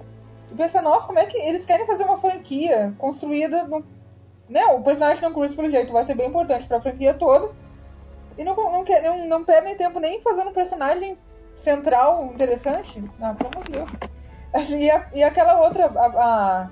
[0.49, 3.85] Tu pensa, nossa, como é que eles querem fazer uma franquia construída no.
[4.49, 7.53] Né, o personagem Tom Cruise, pelo jeito, vai ser bem importante pra franquia toda.
[8.37, 11.17] E não, não, quer- não, não perdem tempo nem fazendo um personagem
[11.55, 13.01] central interessante.
[13.19, 13.91] Não, pelo amor de Deus.
[14.71, 16.07] E, a- e aquela outra, a,
[16.63, 16.71] a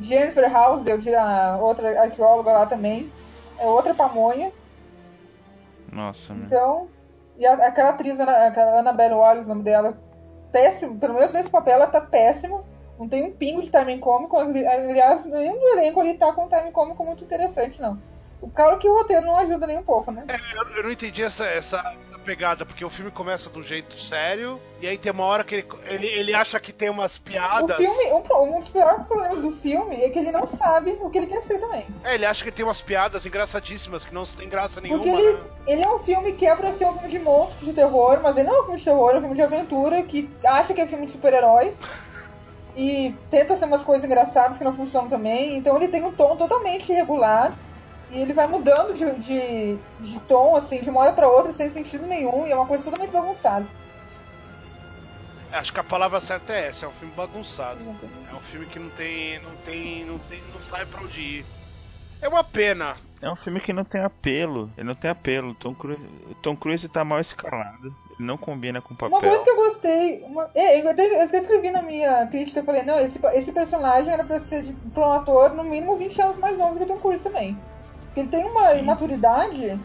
[0.00, 3.10] Jennifer House, a outra arqueóloga lá também,
[3.58, 4.52] é outra pamonha.
[5.90, 6.32] Nossa.
[6.34, 6.88] Então,
[7.38, 9.96] e a- aquela atriz, Ana- aquela Annabelle Wallis, o nome dela,
[10.52, 12.62] péssimo, pelo menos nesse papel ela tá péssima.
[12.98, 14.38] Não tem um pingo de timing cômico.
[14.38, 17.98] Aliás, nenhum do elenco ali tá com um timing cômico muito interessante, não.
[18.40, 20.24] O cara que o roteiro não ajuda nem um pouco, né?
[20.54, 21.94] Eu, eu não entendi essa, essa
[22.26, 25.54] pegada, porque o filme começa de um jeito sério, e aí tem uma hora que
[25.54, 27.76] ele, ele, ele acha que tem umas O piadas.
[27.76, 31.18] filme, um, um dos piores problemas do filme é que ele não sabe o que
[31.18, 31.86] ele quer ser também.
[32.02, 35.32] É, ele acha que tem umas piadas engraçadíssimas que não tem graça nenhuma, Porque ele,
[35.34, 35.40] né?
[35.68, 38.36] ele é um filme que é pra ser um filme de monstros, de terror, mas
[38.36, 40.80] ele não é um filme de terror, é um filme de aventura, que acha que
[40.80, 41.72] é filme de super-herói.
[42.78, 45.56] E tenta ser umas coisas engraçadas que não funcionam também.
[45.56, 47.56] Então ele tem um tom totalmente irregular.
[48.10, 51.68] E ele vai mudando de, de, de tom, assim, de uma hora pra outra, sem
[51.68, 52.46] sentido nenhum.
[52.46, 53.66] E é uma coisa totalmente bagunçada.
[55.52, 57.80] Acho que a palavra certa é essa, é um filme bagunçado.
[58.30, 59.40] É um filme que não tem.
[59.40, 60.04] não tem.
[60.04, 60.40] não tem.
[60.54, 61.46] não sabe pra onde ir.
[62.20, 62.96] É uma pena.
[63.20, 64.70] É um filme que não tem apelo.
[64.76, 65.50] Ele não tem apelo.
[65.50, 67.86] O Tom Cruise, o Tom Cruise tá mal escalado.
[67.86, 69.18] Ele não combina com o papel.
[69.18, 70.22] Uma coisa que eu gostei.
[70.22, 70.50] Uma...
[70.54, 74.12] É, eu, até, eu até escrevi na minha crítica, eu falei, não, esse, esse personagem
[74.12, 76.86] era pra ser de, pra um ator no mínimo 20 anos mais novo que o
[76.86, 77.58] Tom Cruise também.
[78.16, 79.78] Porque ele tem uma imaturidade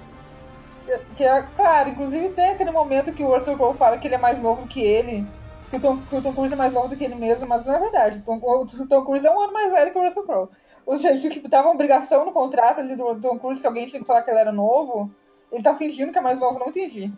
[0.86, 4.16] que- que é, claro, inclusive tem aquele momento que o Russell Crowe fala que ele
[4.16, 5.28] é mais novo que ele,
[5.70, 7.66] que o Tom, que o Tom Cruise é mais novo do que ele mesmo, mas
[7.66, 8.20] não é verdade.
[8.20, 10.48] O Tom, o Tom Cruise é um ano mais velho que o Russell Crowe.
[10.86, 14.00] Ou seja, tipo, tava uma obrigação no contrato ali do Tom Cruise que alguém tinha
[14.00, 15.12] que falar que ele era novo,
[15.52, 17.12] ele tá fingindo que é mais novo, não entendi.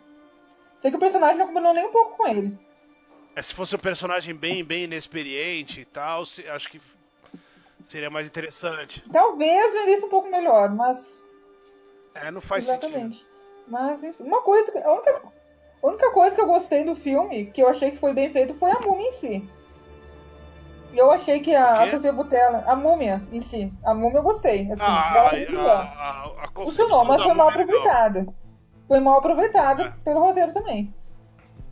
[0.80, 2.58] Sei que o personagem não combinou nem um pouco com ele.
[3.36, 6.80] É, se fosse um personagem bem, bem inexperiente e tal, se- acho que
[7.88, 9.04] seria mais interessante.
[9.12, 11.20] Talvez vendesse um pouco melhor, mas.
[12.14, 12.86] É, não faz sentido.
[12.86, 13.26] exatamente.
[13.66, 14.22] Mas, enfim.
[14.24, 14.72] Uma coisa.
[14.84, 15.22] A única,
[15.82, 18.54] a única coisa que eu gostei do filme, que eu achei que foi bem feito,
[18.54, 19.50] foi a múmia em si.
[20.92, 21.90] E eu achei que a, a?
[21.90, 22.64] Sofia Butella.
[22.68, 23.72] A múmia em si.
[23.84, 24.70] A múmia eu gostei.
[24.70, 28.26] Assim, Ah, dela a, a, a, a Funcionou, mas foi mal é aproveitada.
[28.86, 29.90] Foi mal aproveitada É.
[30.04, 30.94] pelo roteiro também.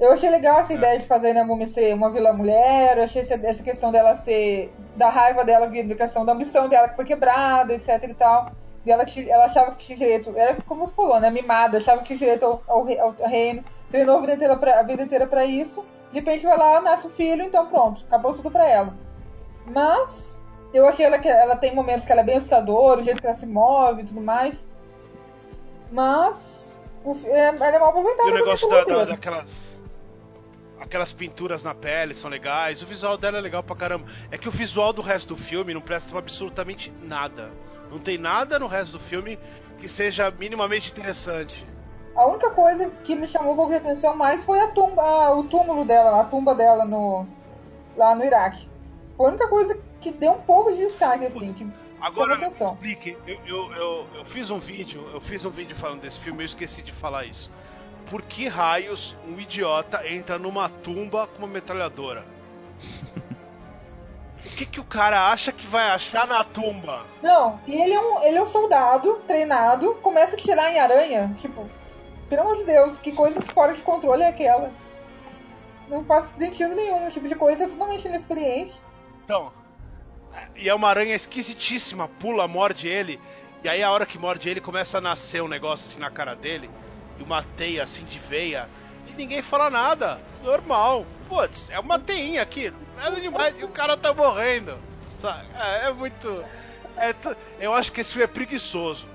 [0.03, 3.23] Eu achei legal essa ideia de fazer a Múmia ser uma vilã mulher, eu achei
[3.23, 4.73] essa, questão dela ser.
[4.97, 8.51] da raiva dela vindo da questão da ambição dela que foi quebrada, etc e tal.
[8.85, 11.31] E ela, ela achava que tinha direito, era como você falou, né?
[11.31, 13.63] Mimada, achava que tinha direito ao, ao, re- ao reino,
[13.93, 15.85] treinou a vida inteira pra, a vida inteira pra isso.
[16.11, 18.95] De repente vai lá, nasce o filho, então pronto, acabou tudo pra ela.
[19.67, 20.37] Mas
[20.75, 23.27] eu achei ela que ela tem momentos que ela é bem assustadora, o jeito que
[23.27, 24.67] ela se move e tudo mais.
[25.93, 28.29] Mas o, é, ela é mal aproveitada.
[28.29, 29.72] E o negócio da, da- daquelas.
[30.83, 34.05] Aquelas pinturas na pele são legais, o visual dela é legal pra caramba.
[34.31, 37.51] É que o visual do resto do filme não presta absolutamente nada.
[37.91, 39.39] Não tem nada no resto do filme
[39.79, 41.67] que seja minimamente interessante.
[42.17, 45.33] A única coisa que me chamou um pouco de atenção mais foi a tumba, a-
[45.35, 47.27] o túmulo dela, a tumba dela no,
[47.97, 48.69] lá no Iraque.
[49.17, 51.67] Foi a única coisa que deu um pouco de destaque, assim, que
[52.01, 52.73] Agora, atenção.
[52.75, 56.43] explique, eu, eu, eu, eu fiz um vídeo, eu fiz um vídeo falando desse filme,
[56.43, 57.49] eu esqueci de falar isso.
[58.13, 62.27] Por que raios um idiota entra numa tumba com uma metralhadora?
[64.45, 67.07] o que, que o cara acha que vai achar na tumba?
[67.23, 71.35] Não, e ele é um, ele é um soldado treinado, começa a tirar em aranha,
[71.39, 71.67] tipo,
[72.29, 74.71] pelo amor de Deus, que coisa fora de controle é aquela?
[75.89, 78.75] Não faz sentido nenhum, esse tipo de coisa é totalmente inexperiente.
[79.25, 79.51] Então,
[80.55, 83.19] e é uma aranha esquisitíssima, pula, morde ele,
[83.65, 86.37] e aí a hora que morde ele começa a nascer um negócio assim na cara
[86.37, 86.71] dele,
[87.23, 88.69] e uma teia assim de veia,
[89.09, 91.07] e ninguém fala nada, normal.
[91.29, 94.77] Putz, é uma teinha aqui, nada demais, e o cara tá morrendo.
[95.55, 96.45] É, é muito.
[96.97, 97.15] é
[97.61, 99.07] eu acho que esse filme é preguiçoso.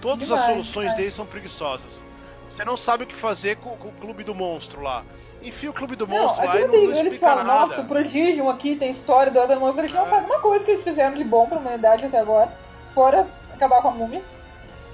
[0.00, 0.96] Todas as Demais, soluções é.
[0.96, 2.02] dele são preguiçosas.
[2.50, 5.04] Você não sabe o que fazer com, com o Clube do Monstro lá.
[5.42, 7.66] Enfia o Clube do Não, Monstro lá e não, não eles falam, nada.
[7.66, 10.06] nossa, o Prodigium aqui tem história do outro monstro, eles não É.
[10.06, 12.50] fazem uma coisa que eles fizeram de bom pra humanidade até agora,
[12.94, 14.22] fora acabar com a múmia.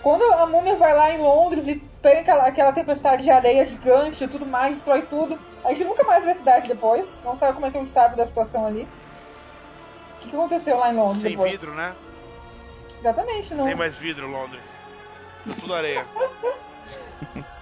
[0.02, 4.24] Quando a múmia vai lá em Londres e pega aquela, aquela tempestade de areia gigante
[4.24, 7.54] e tudo mais, destrói tudo, a gente nunca mais vê a cidade depois, não sabe
[7.54, 8.88] como é que é o estado da situação ali.
[10.16, 11.52] O que, que aconteceu lá em Londres Sem depois?
[11.52, 11.94] vidro, né?
[13.00, 13.64] Exatamente, não.
[13.64, 14.64] Tem mais vidro, Londres.
[15.46, 16.04] Tá tudo areia.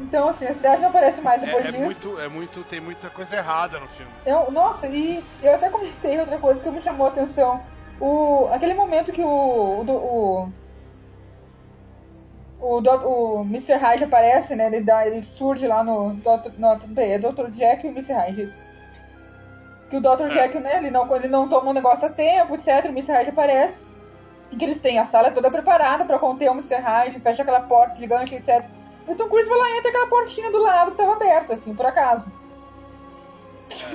[0.00, 2.08] Então, assim, a cidade não aparece mais depois é, é disso.
[2.08, 4.10] Muito, é muito, tem muita coisa errada no filme.
[4.24, 7.62] Eu, nossa, e eu até comentei outra coisa que me chamou a atenção.
[8.00, 10.52] O, aquele momento que o, o, o,
[12.60, 13.74] o, o Mr.
[13.74, 14.66] Hyde aparece, né?
[14.66, 16.68] Ele, dá, ele surge lá no, Dr, no
[17.00, 17.50] é Dr.
[17.50, 18.12] Jack e o Mr.
[18.12, 18.42] Hyde.
[18.42, 18.62] Isso.
[19.88, 20.24] Que o Dr.
[20.24, 20.28] É.
[20.28, 20.76] Jack, né?
[20.76, 22.84] Ele não, ele não toma um negócio a tempo, etc.
[22.84, 23.12] O Mr.
[23.12, 23.84] Hyde aparece.
[24.50, 26.76] E que eles têm a sala toda preparada para conter o Mr.
[26.76, 28.64] Hyde, fecha aquela porta gigante, etc.
[29.08, 31.54] E o Tom Cruise vai lá e entra aquela portinha do lado que tava aberta,
[31.54, 32.30] assim, por acaso.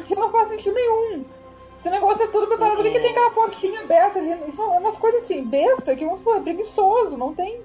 [0.08, 1.26] Que não faz sentido nenhum.
[1.78, 2.78] Esse negócio é tudo preparado.
[2.78, 4.50] Por que tem aquela portinha aberta ali?
[4.50, 7.62] Isso é umas coisas assim, besta, que é preguiçoso, não tem.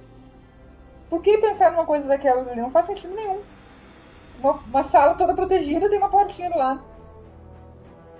[1.11, 2.61] Por que pensar numa coisa daquelas ali?
[2.61, 3.43] Não faz sentido nenhum.
[4.39, 6.83] Uma, uma sala toda protegida tem uma portinha do lado.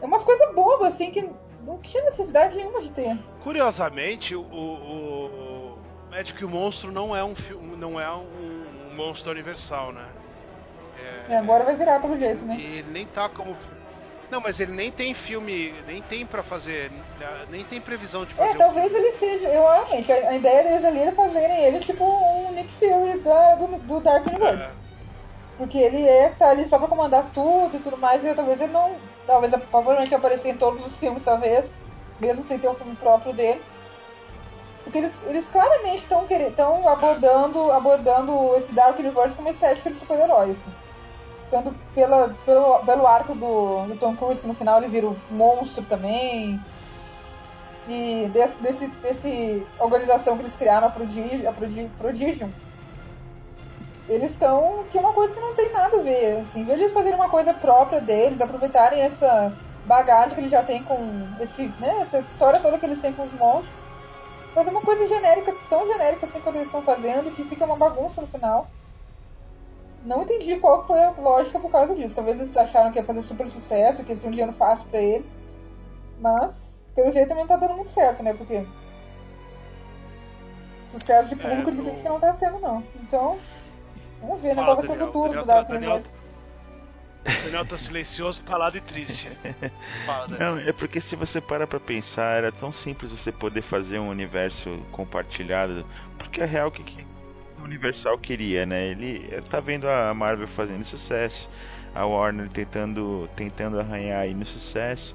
[0.03, 1.31] É umas coisas bobas, assim, que
[1.65, 3.17] não tinha necessidade nenhuma de ter.
[3.45, 5.79] Curiosamente, o, o, o
[6.11, 10.09] Médico e o Monstro não é um filme, não é um, um monstro universal, né?
[11.29, 12.57] É, agora vai virar pelo jeito, né?
[12.59, 13.57] E ele nem tá como.
[14.31, 16.93] Não, mas ele nem tem filme, nem tem para fazer,
[17.49, 18.51] nem tem previsão de fazer.
[18.51, 22.05] É, talvez ele seja, eu acho, a, a ideia deles ali era fazerem ele tipo
[22.05, 24.67] um Nick Fury da, do, do Dark Universe.
[24.67, 24.71] É.
[25.59, 28.73] Porque ele é, tá ali só pra comandar tudo e tudo mais, e talvez ele
[28.73, 28.95] não.
[29.27, 31.83] Talvez provavelmente aparecer em todos os filmes, talvez,
[32.21, 33.63] mesmo sem ter um filme próprio dele.
[34.85, 40.53] Porque eles, eles claramente estão abordando, abordando esse Dark Universe como uma estética de super-herói,
[40.53, 40.73] assim
[41.51, 45.17] tanto pela, pelo, pelo arco do, do Tom Cruise, que no final ele vira um
[45.31, 46.61] monstro também.
[47.89, 52.51] E desse, desse, desse organização que eles criaram, a, Prodig, a Prodig, Prodigium.
[54.09, 54.85] Eles estão.
[54.91, 56.39] que é uma coisa que não tem nada a ver.
[56.39, 59.53] Assim, em vez de fazerem uma coisa própria deles, aproveitarem essa
[59.87, 60.97] bagagem que eles já têm com
[61.41, 63.75] esse, né, essa história toda que eles têm com os monstros,
[64.55, 68.21] fazer uma coisa genérica, tão genérica assim quando eles estão fazendo, que fica uma bagunça
[68.21, 68.69] no final.
[70.05, 72.15] Não entendi qual foi a lógica por causa disso.
[72.15, 75.01] Talvez eles acharam que ia fazer super sucesso, que ia ser um dinheiro fácil para
[75.01, 75.29] eles.
[76.19, 78.33] Mas, pelo jeito, também não tá dando muito certo, né?
[78.33, 78.67] Porque
[80.91, 82.83] sucesso de público é, de que não tá sendo, não.
[83.03, 83.39] Então,
[84.21, 84.65] vamos ver, né?
[84.65, 86.01] Qual vai ser o futuro do Dark Daniel...
[86.01, 86.03] O
[87.45, 89.31] Daniel tá silencioso, calado e triste.
[90.07, 93.99] Fala, Não, é porque se você para pra pensar, era tão simples você poder fazer
[93.99, 95.85] um universo compartilhado.
[96.19, 96.83] Porque a real que,
[97.61, 98.89] que Universal queria, né?
[98.89, 101.49] Ele tá vendo a Marvel fazendo sucesso,
[101.95, 105.15] a Warner tentando, tentando arranhar aí no sucesso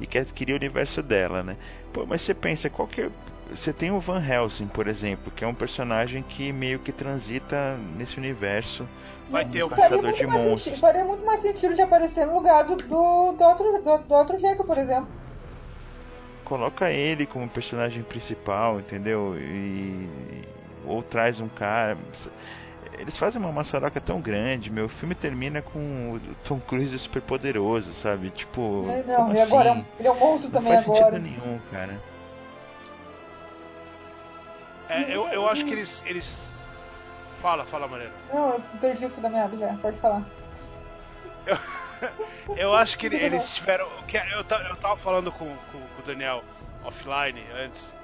[0.00, 1.56] e quer, queria o universo dela, né?
[1.92, 3.10] Pô, mas você pensa, qual que é...
[3.50, 7.76] Você tem o Van Helsing, por exemplo, que é um personagem que meio que transita
[7.98, 8.88] nesse universo.
[9.28, 10.62] Vai ter o caçador de monstros.
[10.62, 14.14] Sentido, faria muito mais sentido de aparecer no lugar do, do, do outro, do, do
[14.14, 15.08] outro Jekyll, por exemplo
[16.44, 19.34] coloca ele como personagem principal, entendeu?
[19.38, 20.06] E,
[20.86, 21.96] ou traz um cara.
[22.98, 24.84] Eles fazem uma maçaroca tão grande, meu.
[24.84, 28.30] O filme termina com o Tom Cruise super poderoso, sabe?
[28.30, 28.86] Tipo.
[28.88, 29.42] É, não, e assim?
[29.42, 31.16] agora ele é um monstro não também faz agora.
[31.16, 32.00] sentido nenhum, cara.
[34.88, 36.52] É, eu, eu acho que eles, eles.
[37.40, 38.14] Fala, fala, Mariana.
[38.32, 40.22] Não, eu perdi o fio da meada já, pode falar.
[41.46, 41.56] Eu,
[42.56, 43.86] eu acho que eles tiveram.
[44.12, 46.44] Eu, eu tava falando com, com, com o Daniel
[46.84, 47.94] offline antes.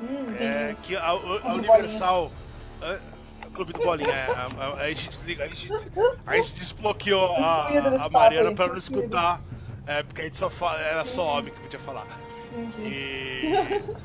[0.00, 2.30] Hum, é, que a, a Universal.
[2.82, 3.16] A,
[3.54, 5.72] Clube do Bolinha, é, a, a, gente desliga, a gente,
[6.26, 7.68] a gente desbloqueou a,
[8.04, 9.40] a Mariana pra não escutar.
[9.86, 12.06] É, porque a gente só fala, era só homem que podia falar.
[12.80, 13.52] E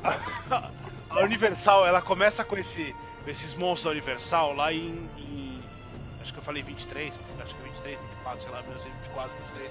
[0.50, 0.70] a,
[1.10, 2.94] a, Universal, ela começa com esse,
[3.26, 5.60] esses monstros da Universal lá em, em,
[6.22, 7.08] Acho que eu falei 23,
[7.40, 9.70] acho que é 23, 24, sei lá, 1924, 23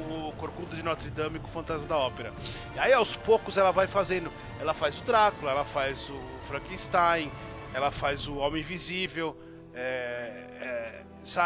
[0.00, 2.32] o Corcunda de Notre Dame com o Fantasma da Ópera.
[2.74, 7.30] E aí aos poucos ela vai fazendo, ela faz o Drácula, ela faz o Frankenstein,
[7.72, 9.36] ela faz o Homem Invisível,
[9.74, 11.02] é, é,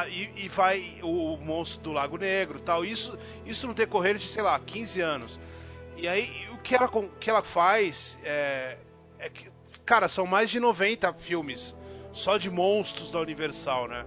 [0.09, 2.85] e, e, vai o, o, Monstro do Lago Negro, tal.
[2.85, 5.41] Isso, isso no decorrer de sei lá 15 anos.
[5.97, 6.89] E aí o que ela,
[7.21, 8.79] que ela faz é,
[9.19, 9.51] é que,
[9.85, 11.77] cara, são mais de 90 filmes
[12.13, 14.07] só de monstros da Universal, né?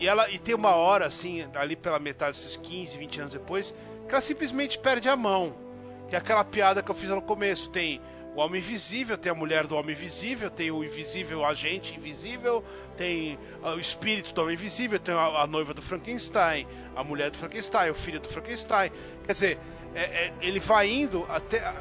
[0.00, 3.74] E, ela, e tem uma hora, assim, ali pela metade desses 15, 20 anos depois,
[4.08, 5.54] que ela simplesmente perde a mão.
[6.08, 7.68] Que é aquela piada que eu fiz no começo.
[7.68, 8.00] Tem
[8.34, 12.64] o Homem Invisível, tem a mulher do Homem Invisível, tem o Invisível Agente Invisível,
[12.96, 17.36] tem o espírito do Homem Invisível, tem a, a noiva do Frankenstein, a mulher do
[17.36, 18.90] Frankenstein, o filho do Frankenstein.
[19.26, 19.58] Quer dizer,
[19.94, 21.74] é, é, ele vai indo até,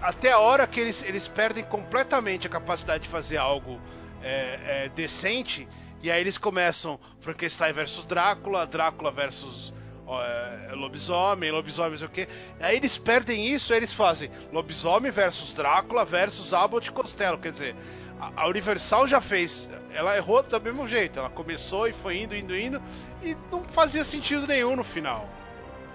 [0.00, 3.80] até a hora que eles, eles perdem completamente a capacidade de fazer algo
[4.22, 5.66] é, é decente
[6.02, 9.72] e aí eles começam Frankenstein versus Drácula, Drácula versus
[10.08, 12.28] é, lobisomem, lobisomem, sei o quê.
[12.58, 17.38] Aí eles perdem isso, aí eles fazem lobisomem versus Drácula versus Abbott e Costello.
[17.38, 17.76] Quer dizer,
[18.18, 19.68] a, a Universal já fez.
[19.92, 21.18] Ela errou do mesmo jeito.
[21.18, 22.82] Ela começou e foi indo, indo, indo.
[23.22, 25.28] E não fazia sentido nenhum no final.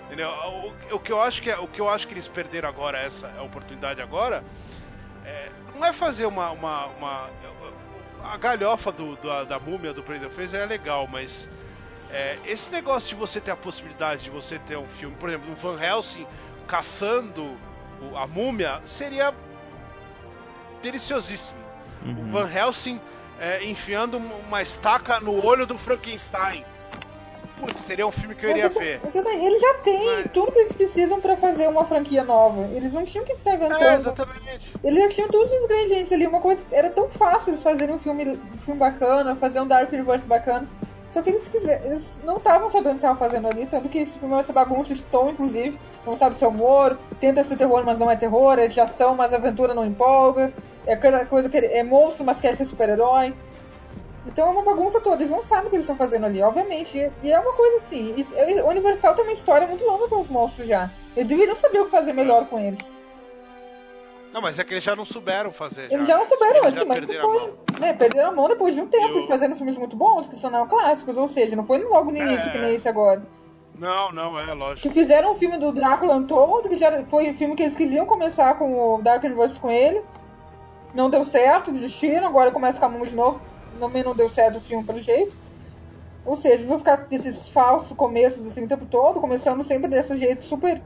[0.05, 0.29] Entendeu?
[0.29, 2.99] O, o, que eu acho que é, o que eu acho que eles perderam agora
[2.99, 4.43] essa oportunidade agora
[5.25, 7.29] é, não é fazer uma, uma, uma
[8.31, 11.49] a galhofa do, do, da múmia do Brendan Fraser é legal, mas
[12.11, 15.51] é, esse negócio de você ter a possibilidade de você ter um filme, por exemplo,
[15.51, 16.25] um Van Helsing
[16.67, 17.57] caçando
[18.15, 19.33] a múmia seria
[20.81, 21.59] deliciosíssimo.
[22.03, 22.29] Uhum.
[22.29, 22.99] O Van Helsing
[23.39, 26.65] é, enfiando uma estaca no olho do Frankenstein.
[27.59, 28.99] Putz, seria um filme que eu iria ver.
[29.13, 30.31] Ele já tem Mas...
[30.33, 32.63] tudo que eles precisam para fazer uma franquia nova.
[32.73, 33.81] Eles não tinham que estar inventando.
[33.81, 34.73] É, exatamente.
[34.83, 36.27] Eles já tinham todos os ingredientes ali.
[36.27, 36.63] Uma coisa.
[36.71, 40.67] Era tão fácil eles fazerem um filme, um filme bacana, fazer um Dark Universe bacana.
[41.11, 43.99] Só que eles quiseram, eles não estavam sabendo o que estavam fazendo ali, tanto que
[43.99, 45.79] esse filme é essa bagunça de tom, inclusive.
[46.05, 49.15] Não sabe se é humor, tenta ser terror, mas não é terror, é de ação,
[49.15, 50.51] mas a aventura não empolga.
[50.85, 53.33] É aquela coisa que é monstro, mas quer ser super-herói.
[54.25, 57.11] Então é uma bagunça toda, eles não sabem o que eles estão fazendo ali, obviamente.
[57.21, 60.27] E é uma coisa assim, isso, o Universal tem uma história muito longa com os
[60.27, 60.89] monstros já.
[61.15, 62.79] Eles deveriam saber o que fazer melhor com eles.
[64.33, 65.91] Não, mas é que eles já não souberam fazer.
[65.91, 67.53] Eles já, já não souberam, assim, mas perderam foi.
[67.75, 69.21] A né, perderam a mão depois de um tempo, Eu...
[69.21, 72.49] de fazendo filmes muito bons, que são neoclássicos, ou seja, não foi logo no início
[72.49, 72.51] é...
[72.51, 73.25] que nem esse agora.
[73.77, 74.81] Não, não, é lógico.
[74.81, 78.05] Que fizeram um filme do Drácula Untold, que já foi um filme que eles queriam
[78.05, 80.01] começar com o Dark Universe com ele.
[80.93, 83.39] Não deu certo, desistiram, agora começa com a mão de novo
[83.79, 85.35] também não deu certo o filme pelo jeito.
[86.25, 90.17] Ou seja, eles vão ficar esses falsos começos assim o tempo todo, começando sempre desse
[90.17, 90.81] jeito super,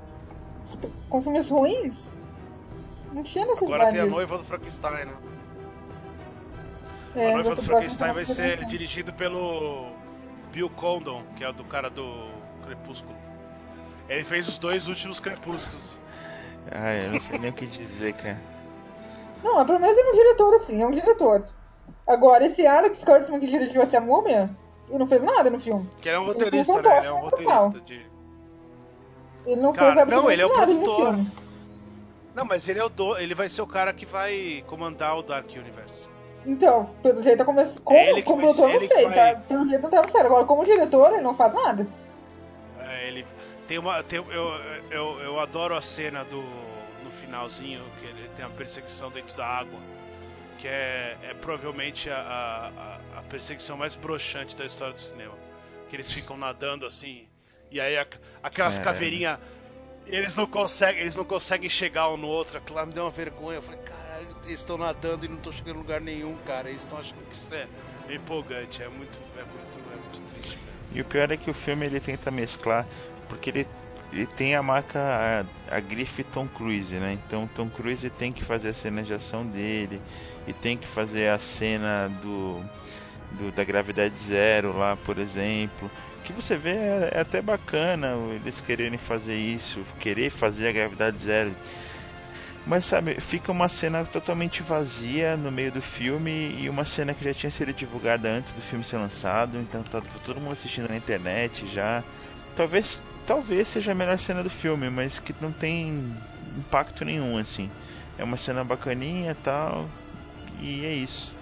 [0.65, 2.13] super com filmes ruins.
[3.13, 3.73] Não tinha necessidade.
[3.73, 5.13] Agora tem a noiva do Frankenstein, né?
[7.15, 9.91] É, a noiva do Frankenstein vai ser dirigido pelo
[10.51, 12.29] Bill Condon, que é do cara do
[12.65, 13.15] Crepúsculo.
[14.09, 15.97] Ele fez os dois últimos Crepúsculos.
[16.71, 18.39] Ah, eu não sei nem o que dizer, cara.
[19.43, 21.47] Não, pelo menos ele é um diretor, assim, é um diretor.
[22.09, 24.49] Agora, esse Alex Kurtzman que dirigiu essa múmia,
[24.89, 25.87] ele não fez nada no filme.
[26.01, 26.97] Que ele é um roteirista, ele né?
[26.97, 28.09] Ele é um roteirista de...
[29.45, 31.11] Ele não cara, fez absolutamente não, ele é o nada produtor.
[31.11, 31.31] no filme.
[32.33, 33.15] Não, mas ele é o do...
[33.15, 36.09] ele vai ser o cara que vai comandar o Dark Universe.
[36.47, 37.63] Então, pelo jeito come...
[37.83, 39.35] como, é como produtor eu não sei, vai...
[39.35, 39.41] tá?
[39.41, 40.25] Pelo jeito não tá certo.
[40.25, 41.87] Agora, como diretor, ele não faz nada.
[42.79, 43.23] É, ele
[43.67, 44.01] tem uma.
[44.01, 44.51] Tem, eu,
[44.89, 46.41] eu, eu adoro a cena do.
[47.03, 49.77] no finalzinho, que ele tem a perseguição dentro da água
[50.59, 52.19] que é, é provavelmente a,
[53.15, 55.33] a, a, perseguição mais broxante da história do cinema.
[55.87, 57.25] Que eles ficam nadando assim,
[57.71, 58.05] e aí a,
[58.43, 58.83] aquelas é.
[58.83, 59.39] caveirinhas,
[60.05, 62.57] eles não conseguem, eles não conseguem chegar um no outro.
[62.57, 63.57] Aquilo lá me deu uma vergonha.
[63.57, 66.69] Eu falei, caralho, eles estão nadando e não estão chegando em lugar nenhum, cara.
[66.69, 67.67] Eles estão achando que isso é,
[68.13, 70.59] empolgante, é muito, é muito, é muito triste.
[70.91, 72.85] E o pior é que o filme ele tenta mesclar,
[73.29, 73.67] porque ele
[74.11, 74.99] ele tem a marca,
[75.69, 77.13] a, a, grife Tom Cruise, né?
[77.25, 80.01] Então Tom Cruise tem que fazer a cena de ação dele
[80.47, 82.63] e tem que fazer a cena do,
[83.33, 85.89] do da gravidade zero lá, por exemplo.
[86.23, 91.19] Que você vê é, é até bacana eles quererem fazer isso, querer fazer a gravidade
[91.19, 91.53] zero.
[92.65, 97.23] Mas sabe, fica uma cena totalmente vazia no meio do filme e uma cena que
[97.23, 100.97] já tinha sido divulgada antes do filme ser lançado, então tá todo mundo assistindo na
[100.97, 102.03] internet já.
[102.55, 106.17] Talvez talvez seja a melhor cena do filme, mas que não tem
[106.57, 107.69] impacto nenhum, assim.
[108.17, 109.87] É uma cena bacaninha e tal,
[110.59, 111.35] e é isso.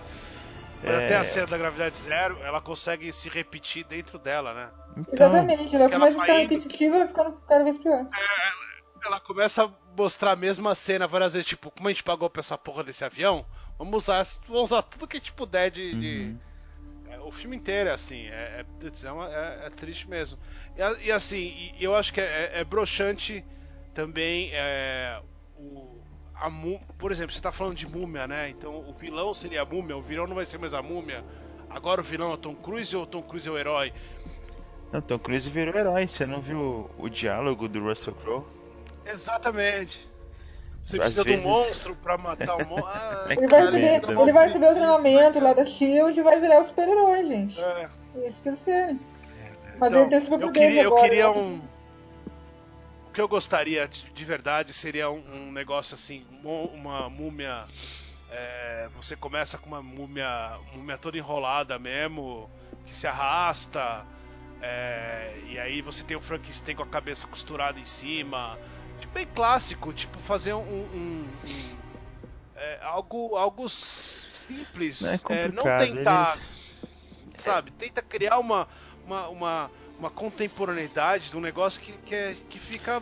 [0.84, 1.06] Mas é...
[1.06, 4.70] até a cena da gravidade zero, ela consegue se repetir dentro dela, né?
[4.98, 8.06] Então, Exatamente, ela começa a ficar repetitiva e ficando cada vez pior.
[8.14, 12.30] É, ela começa a mostrar a mesma cena várias vezes, tipo, como a gente pagou
[12.30, 13.46] pra essa porra desse avião,
[13.80, 16.00] vamos usar, vamos usar tudo que a gente puder de, uhum.
[16.02, 16.36] de
[17.26, 20.38] o filme inteiro é assim, é, é, é, é, é triste mesmo.
[20.76, 23.45] E, e assim, e, eu acho que é, é, é broxante
[23.93, 25.22] também é,
[25.58, 25.99] o,
[26.36, 26.49] a,
[26.97, 28.49] por exemplo, você está falando de múmia, né?
[28.49, 31.24] Então o vilão seria a múmia, o vilão não vai ser mais a múmia.
[31.70, 33.93] Agora o vilão é o Tom Cruise ou o Tom Cruise é o herói?
[34.91, 36.08] Não, Tom Cruise virou herói.
[36.08, 36.60] Você não viu
[36.97, 38.45] o, o diálogo do Russell Crowe?
[39.05, 40.08] Exatamente.
[40.88, 41.42] Você precisa vezes...
[41.42, 42.88] de um monstro pra matar o monstro.
[42.98, 46.62] Ah, ele, vai receber, ele vai receber o treinamento lá da Shield e vai virar
[46.62, 47.60] o super-herói, gente.
[47.60, 47.90] É.
[48.16, 48.28] é.
[48.28, 49.00] isso que eles querem.
[49.78, 51.30] Mas então, ele tem super eu queria, agora, eu queria né?
[51.30, 51.62] um.
[53.10, 57.66] O que eu gostaria de, de verdade seria um, um, negócio assim, uma múmia.
[58.32, 62.50] É, você começa com uma múmia, múmia toda enrolada mesmo,
[62.86, 64.06] que se arrasta.
[64.62, 68.58] É, e aí você tem o Frankenstein com a cabeça costurada em cima
[69.00, 71.28] tipo, bem clássico, tipo fazer um, um, um
[72.56, 76.50] é, algo, algo simples, não, é é, não tentar, eles...
[77.34, 78.68] sabe, tenta criar uma,
[79.06, 83.02] uma, uma, uma contemporaneidade de um negócio que, que, é, que fica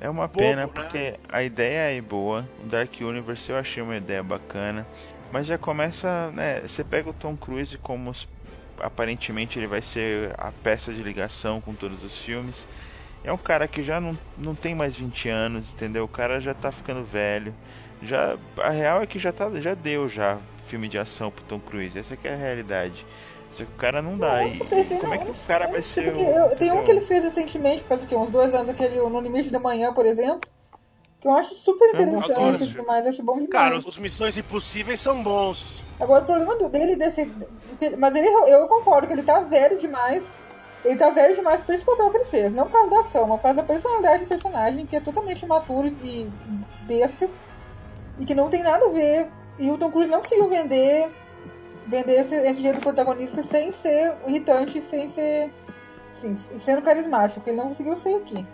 [0.00, 0.70] é uma bobo, pena né?
[0.72, 2.48] porque a ideia é boa.
[2.62, 4.86] O Dark Universe eu achei uma ideia bacana.
[5.32, 6.60] Mas já começa, né?
[6.60, 8.12] Você pega o Tom Cruise como
[8.78, 12.66] aparentemente ele vai ser a peça de ligação com todos os filmes.
[13.26, 16.04] É um cara que já não, não tem mais 20 anos, entendeu?
[16.04, 17.52] O cara já tá ficando velho.
[18.00, 21.58] Já a real é que já tá já deu já filme de ação pro Tom
[21.58, 21.98] Cruise.
[21.98, 23.04] Essa é a realidade.
[23.50, 24.42] Só que o cara não dá.
[24.42, 26.14] Não, não sei, se como não, é que o cara vai ser?
[26.14, 28.14] O, eu, tem um que ele fez recentemente, faz o quê?
[28.14, 30.42] Uns dois anos, aquele No Limite da Manhã, por exemplo.
[31.20, 33.50] Que eu acho super interessante e tudo mais, acho bom demais.
[33.50, 35.82] Cara, os Missões Impossíveis são bons.
[35.98, 37.32] Agora o problema dele desse.
[37.98, 40.45] Mas ele, eu concordo que ele tá velho demais.
[40.84, 42.54] Ele tá velho demais por esse papel que ele fez.
[42.54, 45.42] Não por causa da ação, mas por causa da personalidade do personagem, que é totalmente
[45.42, 46.30] imaturo e
[46.82, 47.28] besta.
[48.18, 49.28] E que não tem nada a ver.
[49.58, 51.10] E o Tom Cruise não conseguiu vender
[51.86, 55.52] vender esse, esse jeito do protagonista sem ser irritante, sem ser.
[56.12, 58.46] Sim, sendo carismático, ele não conseguiu ser aqui.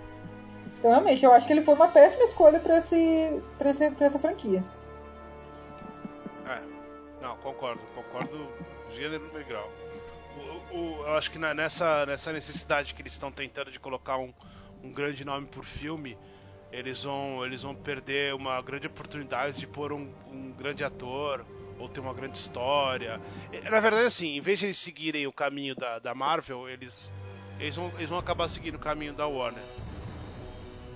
[0.78, 4.06] Então, realmente, eu acho que ele foi uma péssima escolha para esse, pra esse, pra
[4.06, 4.64] essa franquia.
[6.44, 6.60] É,
[7.22, 8.48] não, concordo, concordo
[8.90, 9.70] gênero no grau.
[10.72, 14.32] O, eu acho que nessa, nessa necessidade que eles estão tentando de colocar um,
[14.82, 16.16] um grande nome por filme,
[16.72, 21.44] eles vão, eles vão perder uma grande oportunidade de pôr um, um grande ator,
[21.78, 23.20] ou ter uma grande história.
[23.70, 27.10] Na verdade, assim, em vez de eles seguirem o caminho da, da Marvel, eles,
[27.58, 29.62] eles, vão, eles vão acabar seguindo o caminho da Warner.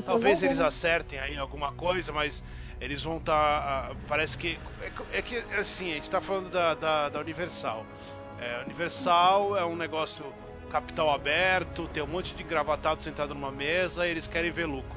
[0.04, 2.42] Talvez eles acertem aí alguma coisa, mas
[2.80, 3.88] eles vão estar.
[3.88, 4.58] Tá, parece que.
[4.80, 7.84] É, é, que, assim, a gente está falando da, da, da Universal.
[8.40, 10.24] É, Universal é um negócio
[10.70, 14.96] capital aberto, tem um monte de engravatado sentado numa mesa e eles querem ver lucro.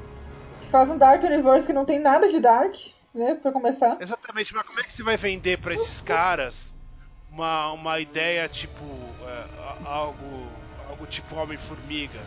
[0.69, 2.75] Faz um Dark Universe que não tem nada de Dark
[3.13, 3.97] né, para começar.
[3.99, 6.73] Exatamente, mas como é que você vai vender para esses caras
[7.31, 8.83] uma, uma ideia tipo
[9.23, 9.45] é,
[9.85, 10.47] algo
[10.89, 12.19] algo tipo Homem-Formiga?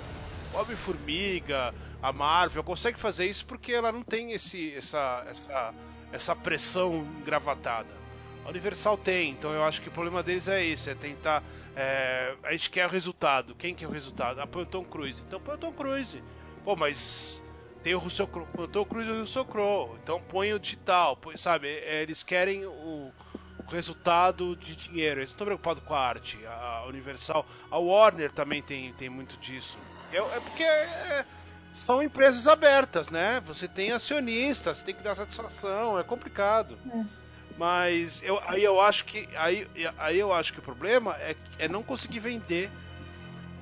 [0.54, 5.74] Homem-Formiga, a Marvel consegue fazer isso porque ela não tem esse essa essa
[6.12, 8.01] essa pressão gravatada.
[8.44, 11.42] A Universal tem, então eu acho que o problema deles é esse, é tentar.
[11.76, 13.54] É, a gente quer o resultado.
[13.54, 14.40] Quem quer o resultado?
[14.40, 15.22] Ah, põe o Tom Cruise.
[15.26, 16.22] Então põe o Tom Cruise.
[16.64, 17.42] Pô, mas
[17.82, 21.16] tem o Russell Crowe, o Tom Cruise e o Russell Crowe, então põe o digital,
[21.16, 21.68] põe, sabe?
[21.68, 23.12] É, eles querem o,
[23.58, 28.62] o, resultado de dinheiro, eles estão preocupados com a arte, a Universal, a Warner também
[28.62, 29.76] tem, tem muito disso.
[30.12, 31.24] É, é porque é,
[31.72, 33.42] são empresas abertas, né?
[33.46, 36.78] Você tem acionistas, tem que dar satisfação, é complicado.
[36.92, 37.21] É.
[37.58, 39.66] Mas eu, aí eu acho que aí,
[39.98, 42.70] aí eu acho que o problema é, é não conseguir vender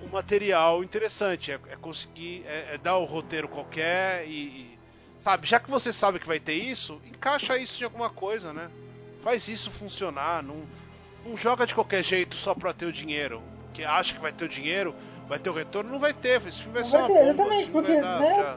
[0.02, 1.52] um material interessante.
[1.52, 4.80] É, é conseguir é, é dar o um roteiro qualquer e, e,
[5.22, 8.70] Sabe, já que você sabe que vai ter isso, encaixa isso em alguma coisa, né?
[9.22, 10.42] Faz isso funcionar.
[10.42, 10.62] Não,
[11.26, 13.42] não joga de qualquer jeito só pra ter o dinheiro.
[13.74, 14.94] Que acha que vai ter o dinheiro,
[15.28, 16.40] vai ter o retorno, não vai ter.
[16.46, 18.34] Esse filme vai não ser vai ter, bomba, Exatamente, porque, dar, né?
[18.34, 18.56] Já...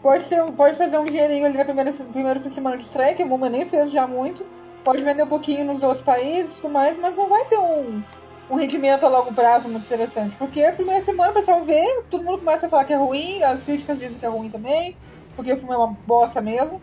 [0.00, 3.14] Pode, ser, pode fazer um dinheirinho ali na primeira, primeiro fim de semana de estreia,
[3.14, 4.46] que a Muma nem fez já muito.
[4.86, 8.00] Pode vender um pouquinho nos outros países e tudo mais, mas não vai ter um,
[8.48, 10.36] um rendimento a longo prazo muito interessante.
[10.36, 13.42] Porque a primeira semana o pessoal vê, todo mundo começa a falar que é ruim,
[13.42, 14.96] as críticas dizem que é ruim também,
[15.34, 16.80] porque o filme é uma bosta mesmo.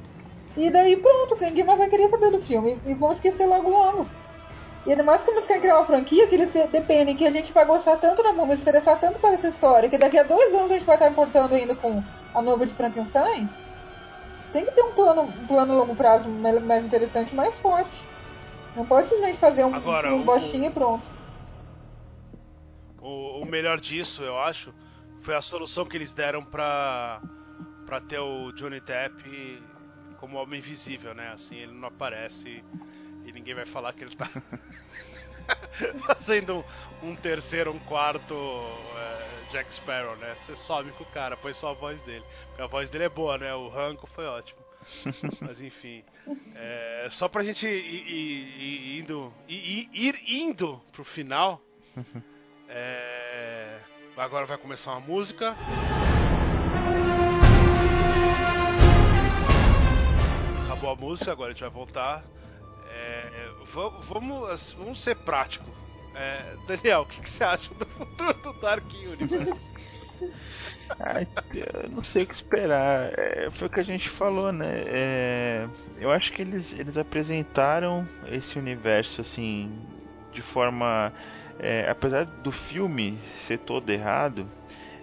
[0.58, 2.78] E daí pronto, ninguém mais vai querer saber do filme.
[2.86, 4.06] E vão esquecer logo logo.
[4.86, 7.54] E ainda mais como eles querem criar uma franquia que eles dependem que a gente
[7.54, 10.54] vai gostar tanto da música, se interessar tanto para essa história, que daqui a dois
[10.54, 13.48] anos a gente vai estar importando ainda com a nova de Frankenstein.
[14.54, 17.92] Tem que ter um plano, um plano a longo prazo mais interessante, mais forte.
[18.76, 21.04] Não pode simplesmente fazer um, Agora, um bostinho e pronto.
[23.02, 24.74] O, o, melhor disso, eu acho,
[25.22, 27.20] foi a solução que eles deram pra,
[27.86, 29.62] pra ter o Johnny Depp
[30.18, 31.32] como homem invisível, né?
[31.34, 32.64] Assim, ele não aparece
[33.26, 34.30] e ninguém vai falar que ele tá
[36.06, 36.64] fazendo
[37.02, 40.34] um, um, terceiro, um quarto é, Jack Sparrow, né?
[40.36, 42.26] Você some com o cara, põe só a voz dele.
[42.48, 43.54] Porque a voz dele é boa, né?
[43.54, 44.60] O Ranco foi ótimo.
[45.40, 46.04] Mas enfim.
[46.56, 49.32] É, só pra gente ir, ir, ir indo.
[49.48, 51.62] Ir, ir indo pro final.
[52.76, 53.78] É...
[54.18, 55.56] Agora vai começar uma música.
[60.66, 62.26] Acabou a música, agora a gente vai voltar.
[62.90, 63.52] É...
[63.66, 65.70] Vamos, vamos ser prático.
[66.14, 66.56] É...
[66.68, 69.72] Daniel, o que, que, você acha do futuro do Dark Universe?
[71.00, 73.12] Ai, eu não sei o que esperar.
[73.18, 74.84] É, foi o que a gente falou, né?
[74.86, 75.68] É,
[76.00, 79.72] eu acho que eles, eles apresentaram esse universo assim
[80.32, 81.14] de forma
[81.60, 84.50] é, apesar do filme ser todo errado,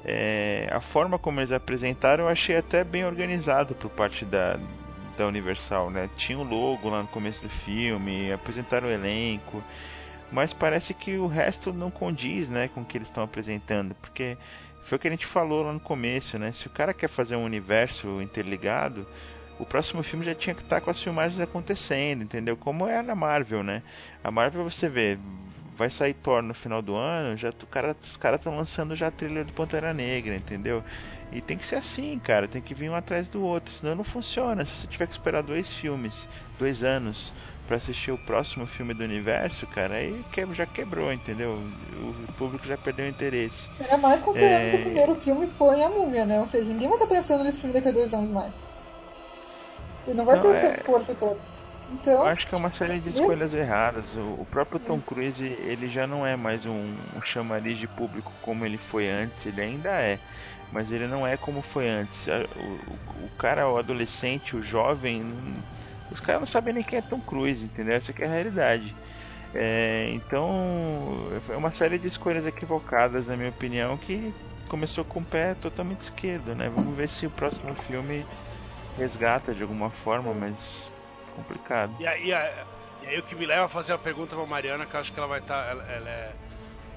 [0.05, 4.59] é, a forma como eles apresentaram eu achei até bem organizado por parte da,
[5.17, 6.09] da Universal, né?
[6.17, 9.63] Tinha o logo lá no começo do filme, apresentaram o elenco,
[10.33, 14.37] mas parece que o resto não condiz, né, com o que eles estão apresentando, porque
[14.85, 16.53] foi o que a gente falou lá no começo, né?
[16.53, 19.07] Se o cara quer fazer um universo interligado,
[19.59, 22.57] o próximo filme já tinha que estar com as filmagens acontecendo, entendeu?
[22.57, 23.83] Como é na Marvel, né?
[24.25, 25.19] A Marvel você vê,
[25.77, 29.11] vai sair Thor no final do ano, já cara, os caras estão lançando já a
[29.11, 30.83] trilha do Pantera Negra, entendeu?
[31.31, 34.05] E tem que ser assim, cara, tem que vir um atrás do outro, senão não
[34.05, 34.65] funciona.
[34.65, 36.27] Se você tiver que esperar dois filmes,
[36.59, 37.33] dois anos
[37.71, 41.53] para assistir o próximo filme do universo, cara, aí já quebrou, entendeu?
[42.01, 43.71] O público já perdeu o interesse.
[43.79, 44.71] Era mais considerando é...
[44.71, 46.41] que o primeiro filme foi a múmia, né?
[46.41, 48.67] Ou seja, ninguém vai estar pensando nesse filme daqui a dois anos mais.
[50.09, 50.67] E não vai não, ter é...
[50.67, 51.39] essa força toda.
[51.93, 54.17] Então, eu acho que é uma série de escolhas erradas.
[54.17, 58.33] O, o, próprio Tom Cruise, ele já não é mais um, um chamariz de público
[58.43, 60.19] como ele foi antes, ele ainda é,
[60.73, 62.27] mas ele não é como foi antes.
[62.27, 65.23] O, o, o cara, o adolescente, o jovem,
[66.11, 67.97] os caras não sabem nem quem é Tom Cruise, entendeu?
[67.97, 68.95] Essa é a realidade.
[69.55, 74.33] É, então, é uma série de escolhas equivocadas, na minha opinião, que
[74.69, 76.71] começou com o pé totalmente esquerdo, né?
[76.75, 78.25] Vamos ver se o próximo filme
[78.97, 80.89] resgata de alguma forma, mas
[81.35, 81.95] complicado.
[81.99, 84.95] E aí, e aí o que me leva a fazer a pergunta pra Mariana, que
[84.95, 85.65] eu acho que ela vai estar.
[85.65, 86.33] Tá, ela, ela, é,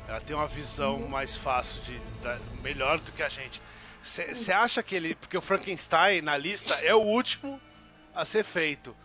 [0.08, 3.62] ela, tem uma visão mais fácil, de, da, melhor do que a gente.
[4.04, 5.16] Você acha que ele.
[5.16, 7.60] Porque o Frankenstein na lista é o último
[8.14, 8.96] a ser feito.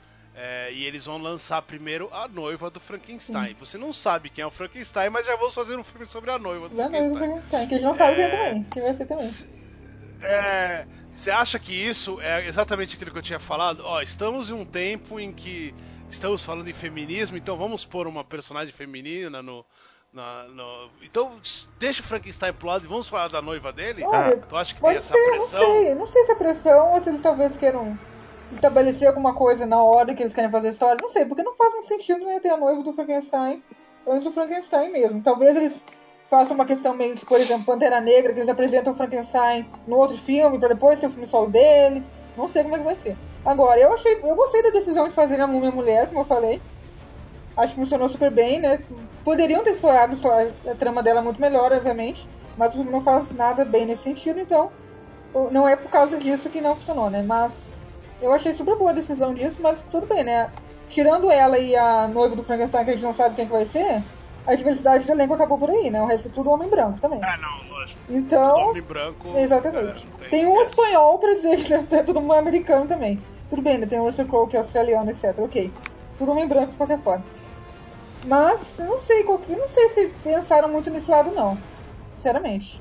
[0.40, 3.48] É, e eles vão lançar primeiro a noiva do Frankenstein.
[3.48, 3.56] Sim.
[3.58, 6.38] Você não sabe quem é o Frankenstein, mas já vão fazer um filme sobre a
[6.38, 7.10] noiva do da Frankenstein.
[7.10, 9.34] Noiva do Frankenstein, que gente não sabe quem é também, quem vai ser também.
[10.22, 13.82] É, você acha que isso é exatamente aquilo que eu tinha falado?
[13.84, 15.74] Ó, estamos em um tempo em que
[16.08, 19.66] estamos falando em feminismo, então vamos pôr uma personagem feminina no.
[20.12, 20.88] Na, no...
[21.02, 21.38] Então,
[21.78, 24.04] deixa o Frankenstein pro lado e vamos falar da noiva dele?
[24.04, 25.60] Olha, tu acha que tem essa ser, pressão?
[25.60, 27.98] Não sei, não sei se é pressão ou se eles talvez queiram
[28.52, 30.98] estabelecer alguma coisa na hora que eles querem fazer a história.
[31.00, 33.62] Não sei, porque não faz muito sentido né, ter a noiva do Frankenstein
[34.06, 35.22] antes do Frankenstein mesmo.
[35.22, 35.84] Talvez eles
[36.28, 40.16] faça uma questão meio de, por exemplo, Pantera Negra, que eles apresentam Frankenstein no outro
[40.16, 42.02] filme, para depois ter o filme solo dele.
[42.36, 43.16] Não sei como é que vai ser.
[43.44, 44.20] Agora, eu achei.
[44.22, 46.60] Eu gostei da decisão de fazer a Múmia Mulher, como eu falei.
[47.56, 48.80] Acho que funcionou super bem, né?
[49.24, 52.28] Poderiam ter explorado a, a trama dela muito melhor, obviamente.
[52.56, 54.70] Mas o filme não faz nada bem nesse sentido, então.
[55.50, 57.22] Não é por causa disso que não funcionou, né?
[57.22, 57.82] Mas.
[58.20, 60.50] Eu achei super boa a decisão disso, mas tudo bem, né?
[60.88, 63.66] Tirando ela e a noiva do Frankenstein, que a gente não sabe quem que vai
[63.66, 64.02] ser,
[64.46, 66.02] a diversidade do elenco acabou por aí, né?
[66.02, 67.20] O resto é tudo homem branco também.
[67.22, 68.00] Ah, não, lógico.
[68.08, 68.54] Então.
[68.54, 69.36] Tudo homem branco.
[69.36, 70.08] Exatamente.
[70.14, 73.22] É, tem, tem um espanhol pra dizer que é tudo americano também.
[73.50, 73.86] Tudo bem, né?
[73.86, 75.34] Tem o Russell Crowe que é australiano, etc.
[75.38, 75.70] Ok.
[76.16, 77.24] Tudo homem branco de qualquer forma.
[78.24, 81.58] Mas eu não sei eu não sei se pensaram muito nesse lado não.
[82.12, 82.80] Sinceramente.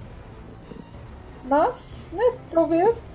[1.43, 3.07] Mas, né, talvez.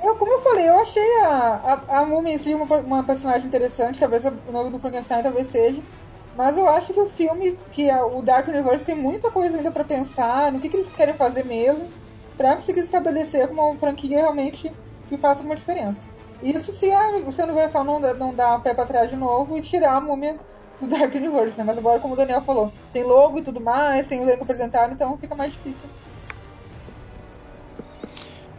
[0.00, 3.46] Eu, como eu falei, eu achei a, a, a Múmia em si uma, uma personagem
[3.48, 5.84] interessante, talvez o nome do Frankenstein talvez seja.
[6.32, 9.72] Mas eu acho que o filme, que é o Dark Universe tem muita coisa ainda
[9.72, 11.92] para pensar, no que, que eles querem fazer mesmo,
[12.36, 16.08] para conseguir estabelecer uma franquia realmente que faça uma diferença.
[16.40, 19.56] Isso se a, se a Universal não, não dá o pé para trás de novo
[19.56, 20.40] e tirar a múmia
[20.78, 21.64] do Dark Universe, né?
[21.64, 24.92] Mas agora, como o Daniel falou, tem logo e tudo mais, tem o elenco apresentado,
[24.94, 25.90] então fica mais difícil.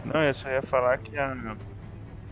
[0.05, 1.35] Não, eu só ia falar que a,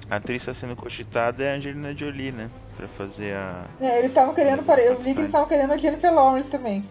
[0.09, 2.49] a atriz está sendo cogitada é a Angelina Jolie, né?
[2.75, 3.65] Pra fazer a.
[3.79, 4.63] É, eles estavam querendo.
[4.79, 6.87] Eu li que eles estavam querendo a Jennifer Lawrence também.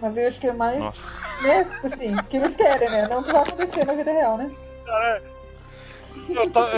[0.00, 0.78] Mas eu acho que é mais.
[0.78, 1.42] Nossa.
[1.42, 1.80] Né?
[1.82, 3.08] Assim, que eles querem, né?
[3.08, 4.50] Não que vai acontecer na vida real, né?
[4.84, 5.22] Cara.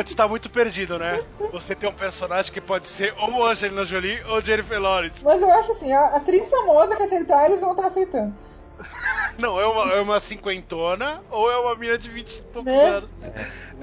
[0.05, 1.25] Tu tá muito perdido, né?
[1.53, 5.25] Você tem um personagem que pode ser ou Angelina Jolie ou Jennifer Lawrence.
[5.25, 8.35] Mas eu acho assim, a atriz famosa que aceitar, eles vão estar aceitando.
[9.41, 12.85] Não, é uma, é uma cinquentona ou é uma mina de 20 e poucos né?
[12.85, 13.11] anos.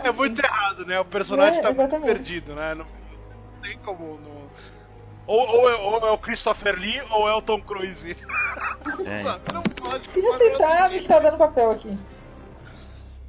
[0.03, 0.99] É muito errado, né?
[0.99, 2.75] O personagem é, tá muito perdido, né?
[2.75, 4.19] Não, não tem como.
[4.19, 4.47] Não...
[5.25, 8.15] Ou, ou, é, ou, é, o Christopher Lee ou é o Tom Cruise.
[9.05, 9.23] É.
[9.51, 10.07] não pode.
[10.09, 11.97] Queria aceitar, me está dando papel aqui.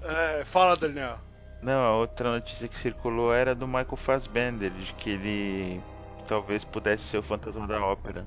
[0.03, 1.19] É, fala, Daniel.
[1.61, 5.83] Não, a outra notícia que circulou era do Michael Fassbender, de que ele
[6.27, 8.25] talvez pudesse ser o fantasma da ópera.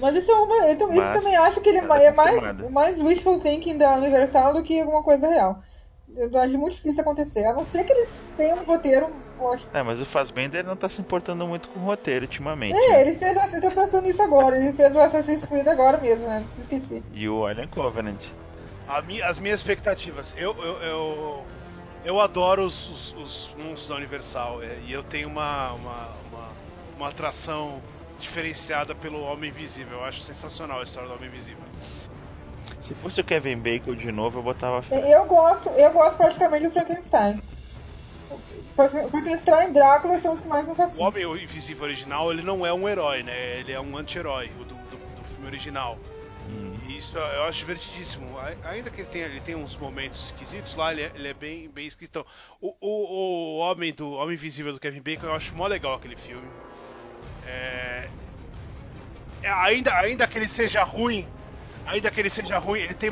[0.00, 3.00] Mas isso, é uma, eu, isso Mas, também acho que ele é, é mais, mais
[3.00, 5.62] wishful thinking da Universal do que alguma coisa real.
[6.16, 7.44] Eu acho muito difícil acontecer.
[7.44, 9.10] A não ser que eles tenham um roteiro.
[9.72, 12.76] É, mas o Fassbender não tá se importando muito com o roteiro ultimamente.
[12.76, 13.00] É, né?
[13.00, 13.54] ele fez.
[13.54, 14.58] Eu tô pensando nisso agora.
[14.58, 16.44] Ele fez o Assassin's Creed agora mesmo, né?
[16.58, 17.02] Esqueci.
[17.12, 18.20] E o Alien Covenant.
[19.06, 20.34] Mi, as minhas expectativas.
[20.36, 21.44] Eu, eu, eu,
[22.04, 24.62] eu adoro os, os, os monstros da Universal.
[24.62, 26.48] É, e eu tenho uma, uma, uma,
[26.98, 27.80] uma atração
[28.20, 29.98] diferenciada pelo Homem Invisível.
[29.98, 31.64] Eu acho sensacional a história do Homem Invisível.
[32.80, 35.12] Se fosse o Kevin Bacon de novo, eu botava fé.
[35.12, 37.42] Eu gosto, eu gosto particularmente do Frankenstein.
[39.10, 41.04] Frankenstein e Drácula são os que mais me fascinam.
[41.04, 43.58] O Homem Invisível original, ele não é um herói, né?
[43.58, 45.98] Ele é um anti-herói do, do, do, filme original.
[46.48, 46.76] Hum.
[46.88, 48.26] E Isso eu acho divertidíssimo.
[48.64, 51.68] Ainda que ele tenha, ele tenha uns momentos esquisitos lá, ele é, ele é bem,
[51.68, 52.24] bem esquisito.
[52.60, 56.16] O, o, o Homem do Homem Invisível do Kevin Bacon, eu acho mó legal aquele
[56.16, 56.48] filme.
[57.50, 58.08] É,
[59.42, 61.26] é, ainda, ainda que ele seja ruim,
[61.86, 63.10] ainda que ele seja ruim, ele tem,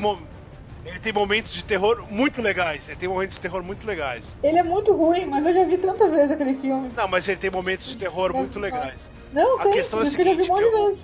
[0.85, 2.89] ele tem momentos de terror muito legais.
[2.89, 4.37] Ele tem momentos de terror muito legais.
[4.43, 6.93] Ele é muito ruim, mas eu já vi tantas vezes aquele filme.
[6.97, 9.01] Não, mas ele tem momentos de terror mas, muito legais.
[9.33, 10.99] Não, a tem, questão é a seguinte, que eu.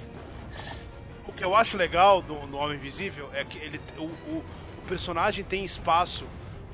[1.26, 4.45] O que eu acho legal no, no Homem Invisível é que ele, o, o,
[4.78, 6.24] o personagem tem espaço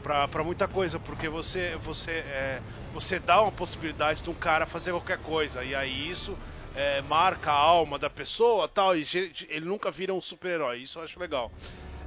[0.02, 2.60] para muita coisa, porque você você é,
[2.92, 6.36] você dá uma possibilidade de um cara fazer qualquer coisa e aí isso
[6.74, 9.06] é, marca a alma da pessoa tal, e
[9.48, 10.78] ele nunca vira um super-herói.
[10.78, 11.50] Isso eu acho legal.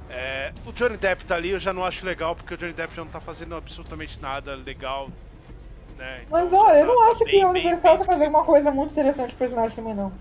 [0.08, 2.94] É, o Johnny Depp tá ali, eu já não acho legal, porque o Johnny Depp
[2.94, 5.10] já não tá fazendo absolutamente nada legal.
[5.96, 6.22] Né?
[6.26, 8.44] Então, Mas olha, tá, eu não tá acho bem, que a Universal tá fazendo uma
[8.44, 10.12] coisa muito interessante pro personagem também, não.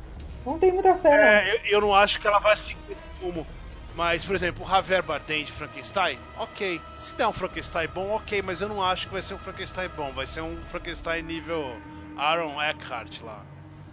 [0.45, 3.47] Não tem muita fé, é, eu, eu, não acho que ela vai seguir como.
[3.95, 6.81] Mas, por exemplo, o Javier Bardem de Frankenstein, ok.
[6.99, 9.89] Se der um Frankenstein bom, ok, mas eu não acho que vai ser um Frankenstein
[9.95, 10.11] bom.
[10.13, 11.77] Vai ser um Frankenstein nível
[12.17, 13.43] Aaron Eckhart lá.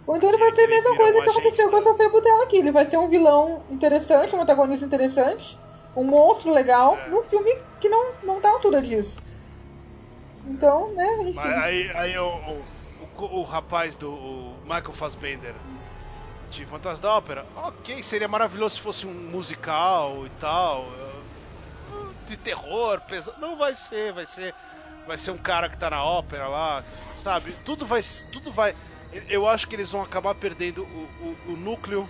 [0.07, 2.57] Ou então ele vai ser a mesma coisa que aconteceu com a Sofia Butella aqui.
[2.57, 5.57] Ele vai ser um vilão interessante, um antagonista interessante,
[5.95, 7.09] um monstro legal, é.
[7.09, 9.19] num filme que não, não tá à altura disso.
[10.47, 11.33] Então, né, enfim.
[11.33, 12.63] Mas aí, aí o, o,
[13.17, 15.53] o, o rapaz do o Michael Fassbender
[16.51, 20.91] de Fantasma da Ópera, ok, seria maravilhoso se fosse um musical e tal.
[22.27, 23.39] De terror, pesado.
[23.39, 24.53] Não vai ser, vai ser.
[25.07, 26.83] Vai ser um cara que tá na ópera lá,
[27.15, 27.53] sabe?
[27.65, 28.01] Tudo vai.
[28.31, 28.75] Tudo vai
[29.29, 32.09] eu acho que eles vão acabar perdendo o, o, o núcleo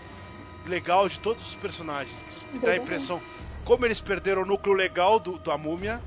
[0.65, 2.45] legal de todos os personagens.
[2.51, 3.21] Me dá a impressão.
[3.65, 6.01] Como eles perderam o núcleo legal do, da múmia,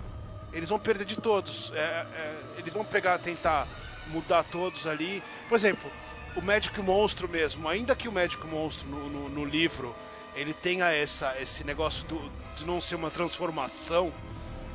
[0.53, 1.73] eles vão perder de todos.
[1.75, 3.67] É, é, eles vão pegar, tentar
[4.09, 5.23] mudar todos ali.
[5.49, 5.91] Por exemplo,
[6.37, 9.95] o médico monstro mesmo, ainda que o médico monstro no, no, no livro
[10.35, 14.13] ele tenha essa, esse negócio do, de não ser uma transformação,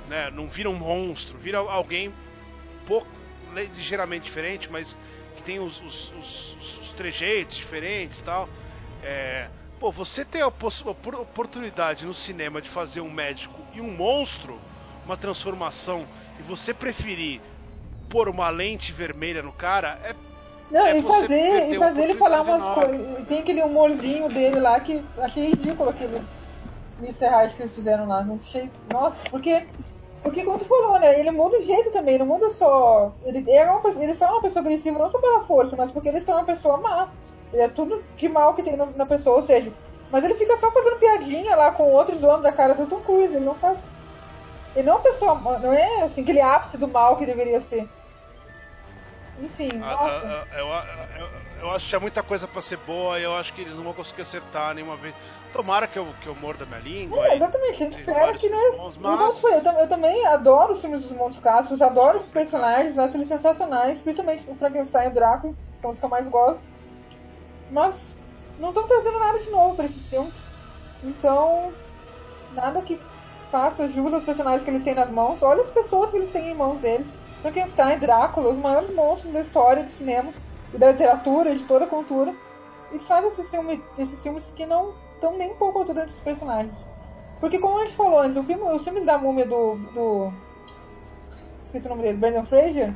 [0.08, 0.30] né?
[0.32, 2.14] Não vira um monstro, vira alguém
[2.86, 3.08] pouco
[3.76, 4.96] ligeiramente diferente, mas
[5.36, 8.48] que tem os, os, os, os trejeitos diferentes tal.
[9.04, 9.50] É,
[9.80, 14.60] pô, você ter a, a oportunidade no cinema de fazer um médico e um monstro,
[15.06, 16.08] uma transformação,
[16.40, 17.42] e você preferir
[18.08, 20.29] pôr uma lente vermelha no cara, é.
[20.72, 23.28] Não, é e fazer, e fazer ele falar umas coisas.
[23.28, 26.22] Tem aquele humorzinho dele lá que achei ridículo aquele
[27.00, 27.26] Mr.
[27.26, 28.24] Hyde que eles fizeram lá.
[28.24, 28.72] Não achei.
[28.92, 29.66] Nossa, porque
[30.22, 31.20] porque como tu falou, né?
[31.20, 33.14] Ele muda o jeito também, não muda só.
[33.24, 36.10] Ele é uma, ele só é uma pessoa agressiva, não só pela força, mas porque
[36.10, 37.10] ele é uma pessoa má.
[37.54, 39.72] Ele é tudo de mal que tem na pessoa, ou seja.
[40.12, 43.36] Mas ele fica só fazendo piadinha lá com outros homens da cara do Tom Cruise.
[43.36, 43.90] Ele não faz.
[44.76, 45.36] Ele não é uma pessoa.
[45.36, 47.88] Não é assim, aquele ápice do mal que deveria ser.
[49.42, 50.26] Enfim, ah, nossa.
[50.26, 50.68] Ah, ah, eu,
[51.22, 51.30] eu,
[51.62, 53.84] eu, acho que tinha muita coisa pra ser boa e eu acho que eles não
[53.84, 55.16] vão conseguir acertar nenhuma vez.
[55.54, 57.26] Tomara que eu, que eu morda minha língua.
[57.28, 58.58] É, exatamente, a gente espera que, né?
[59.00, 59.44] Mas...
[59.44, 64.02] Eu, eu, também adoro os filmes dos Montes Castros, adoro esses personagens, acho eles sensacionais,
[64.02, 66.64] principalmente o Frankenstein e o Drácula, são os que eu mais gosto.
[67.72, 68.14] Mas
[68.60, 70.34] não estão trazendo nada de novo para esses filmes.
[71.04, 71.74] Então,
[72.52, 73.00] nada que
[73.52, 75.42] faça jus aos personagens que eles têm nas mãos.
[75.42, 77.14] Olha as pessoas que eles têm em mãos deles.
[77.42, 80.34] Frankenstein, Drácula, os maiores monstros da história do cinema
[80.74, 82.34] e da literatura, de toda a cultura.
[82.92, 86.22] Eles fazem esses filmes, esses filmes que não estão nem um pouco à altura desses
[86.22, 86.88] personagens.
[87.40, 90.34] Porque como a gente falou antes, filme, os filmes da múmia do, do.
[91.64, 92.94] Esqueci o nome dele, Brandon Fraser.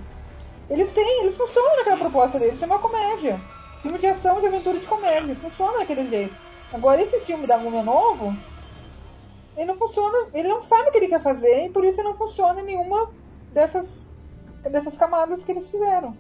[0.70, 3.40] Eles têm, eles funcionam naquela proposta deles, é uma comédia.
[3.82, 5.36] Filme de ação, de aventura de comédia.
[5.36, 6.36] Funciona daquele jeito.
[6.74, 8.34] Agora esse filme da múmia novo,
[9.56, 12.10] ele não funciona, ele não sabe o que ele quer fazer e por isso ele
[12.10, 13.10] não funciona em nenhuma
[13.52, 14.08] dessas,
[14.70, 16.18] dessas camadas que eles fizeram.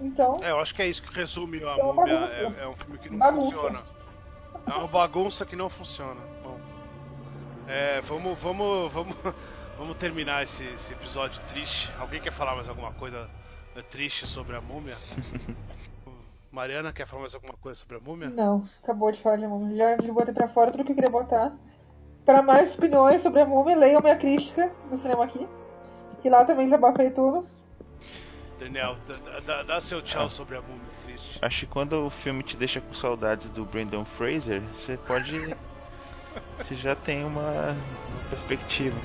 [0.00, 0.38] Então.
[0.42, 2.12] É, eu acho que é isso que resume a é múmia.
[2.12, 3.52] É, é, um filme que não bagunça.
[3.52, 3.82] funciona.
[4.66, 6.20] É uma bagunça que não funciona.
[6.42, 6.58] Bom.
[7.68, 9.16] É, vamos, vamos, vamos,
[9.78, 11.92] vamos terminar esse, esse, episódio triste.
[11.98, 13.28] Alguém quer falar mais alguma coisa
[13.74, 14.96] né, triste sobre a múmia?
[16.50, 18.28] Mariana, quer falar mais alguma coisa sobre a múmia?
[18.28, 19.76] Não, acabou de falar de múmia.
[19.76, 21.52] Já, já botei pra fora tudo que eu queria botar.
[22.24, 25.46] Para mais opiniões sobre a múmia, leiam minha crítica no cinema aqui.
[26.22, 27.46] Que lá também desabafei tudo.
[28.58, 28.94] Daniel,
[29.46, 30.30] dá, dá seu tchau ah.
[30.30, 31.38] sobre a múmia triste.
[31.40, 35.32] Acho que quando o filme te deixa com saudades do Brandon Fraser, você pode.
[36.58, 38.96] você já tem uma, uma perspectiva.